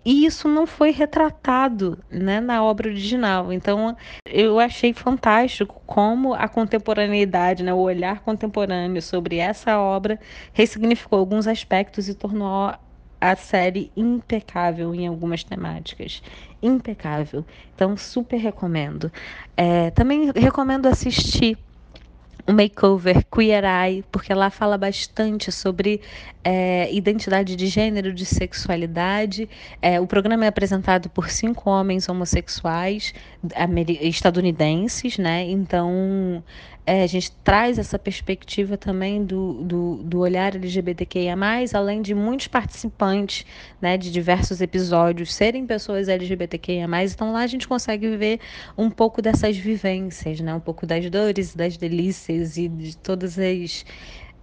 [0.05, 3.51] e isso não foi retratado né, na obra original.
[3.51, 3.95] Então,
[4.25, 10.19] eu achei fantástico como a contemporaneidade, né, o olhar contemporâneo sobre essa obra
[10.53, 12.73] ressignificou alguns aspectos e tornou
[13.19, 16.21] a série impecável em algumas temáticas.
[16.61, 17.45] Impecável.
[17.73, 19.11] Então, super recomendo.
[19.57, 21.57] É, também recomendo assistir
[22.47, 25.99] o makeover Queer Eye, porque lá fala bastante sobre
[26.43, 29.49] é, identidade de gênero, de sexualidade.
[29.81, 33.13] É, o programa é apresentado por cinco homens homossexuais
[34.01, 35.43] estadunidenses, né?
[35.43, 36.43] Então
[36.85, 41.35] é, a gente traz essa perspectiva também do, do, do, olhar LGBTQIA,
[41.73, 43.43] além de muitos participantes
[43.81, 46.87] né, de diversos episódios serem pessoas LGBTQIA.
[47.11, 48.39] Então lá a gente consegue ver
[48.77, 53.83] um pouco dessas vivências, né, um pouco das dores, das delícias e de todas as,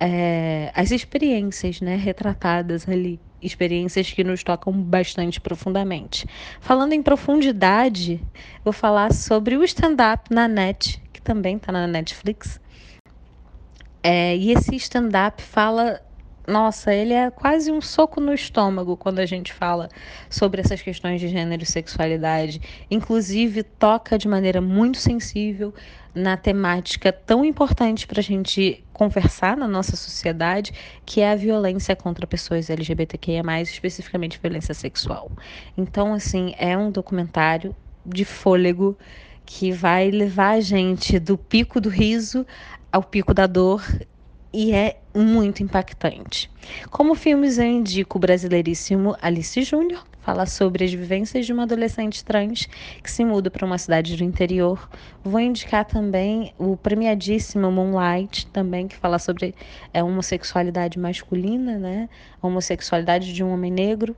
[0.00, 6.26] é, as experiências né, retratadas ali experiências que nos tocam bastante profundamente.
[6.60, 8.20] Falando em profundidade,
[8.62, 12.60] vou falar sobre o stand-up na net, também está na Netflix.
[14.02, 16.00] É, e esse stand-up fala.
[16.44, 19.88] Nossa, ele é quase um soco no estômago quando a gente fala
[20.28, 22.60] sobre essas questões de gênero e sexualidade.
[22.90, 25.72] Inclusive, toca de maneira muito sensível
[26.12, 30.72] na temática tão importante para a gente conversar na nossa sociedade,
[31.06, 35.30] que é a violência contra pessoas LGBTQIA, especificamente violência sexual.
[35.76, 38.98] Então, assim, é um documentário de fôlego
[39.44, 42.46] que vai levar a gente do pico do riso
[42.90, 43.82] ao pico da dor
[44.52, 46.50] e é muito impactante.
[46.90, 52.24] Como filmes eu indico o brasileiríssimo Alice Júnior, fala sobre as vivências de uma adolescente
[52.24, 52.68] trans
[53.02, 54.88] que se muda para uma cidade do interior.
[55.24, 59.54] Vou indicar também o premiadíssimo Moonlight, também que fala sobre
[59.92, 62.08] a é, homossexualidade masculina, né?
[62.40, 64.14] A homossexualidade de um homem negro.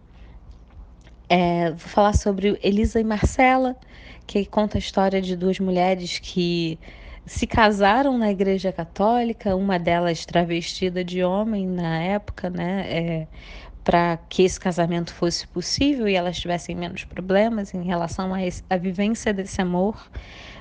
[1.28, 3.76] É, vou falar sobre Elisa e Marcela,
[4.26, 6.78] que conta a história de duas mulheres que
[7.26, 12.86] se casaram na Igreja Católica, uma delas travestida de homem na época, né?
[12.88, 13.28] É,
[13.82, 18.32] para que esse casamento fosse possível e elas tivessem menos problemas em relação
[18.70, 20.10] à vivência desse amor.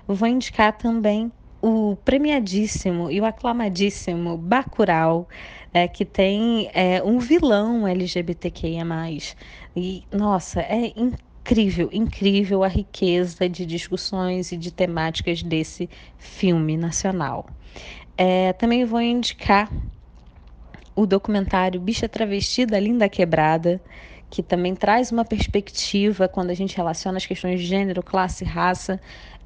[0.06, 5.30] Vou indicar também o premiadíssimo e o aclamadíssimo Bacurau,
[5.74, 8.86] é, que tem é, um vilão LGBTQIA+.
[9.76, 17.48] E, nossa, é incrível, incrível a riqueza de discussões e de temáticas desse filme nacional.
[18.16, 19.72] É, também vou indicar
[20.96, 23.82] o documentário Bicha Travestida, Linda Quebrada,
[24.30, 29.00] que também traz uma perspectiva quando a gente relaciona as questões de gênero, classe, raça,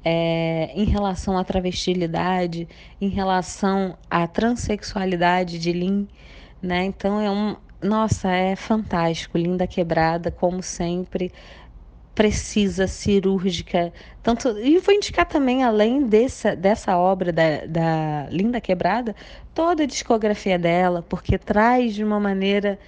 [0.04, 2.68] é, em relação à travestilidade,
[3.00, 6.08] em relação à transexualidade de Lin,
[6.62, 6.84] né?
[6.84, 11.32] Então é um, nossa, é fantástico, Linda Quebrada, como sempre,
[12.14, 13.92] precisa, cirúrgica.
[14.22, 19.14] Tanto, e vou indicar também, além dessa, dessa obra da, da Linda Quebrada,
[19.54, 22.78] toda a discografia dela, porque traz de uma maneira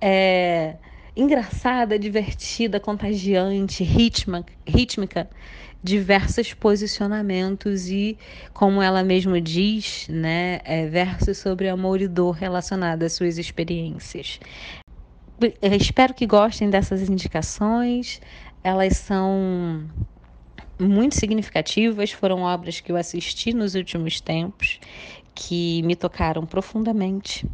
[0.00, 0.76] é,
[1.16, 5.28] engraçada, divertida, contagiante, ritma, rítmica,
[5.82, 8.18] diversos posicionamentos e,
[8.52, 14.40] como ela mesma diz, né, é, versos sobre amor e dor relacionados às suas experiências.
[15.40, 18.20] Eu espero que gostem dessas indicações
[18.62, 19.88] elas são
[20.78, 24.78] muito significativas, foram obras que eu assisti nos últimos tempos,
[25.34, 27.46] que me tocaram profundamente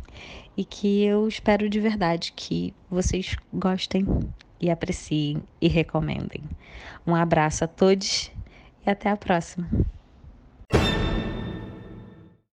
[0.57, 4.07] e que eu espero de verdade que vocês gostem
[4.65, 6.43] e apreciem e recomendem.
[7.07, 8.33] Um abraço a todos
[8.85, 9.69] e até a próxima.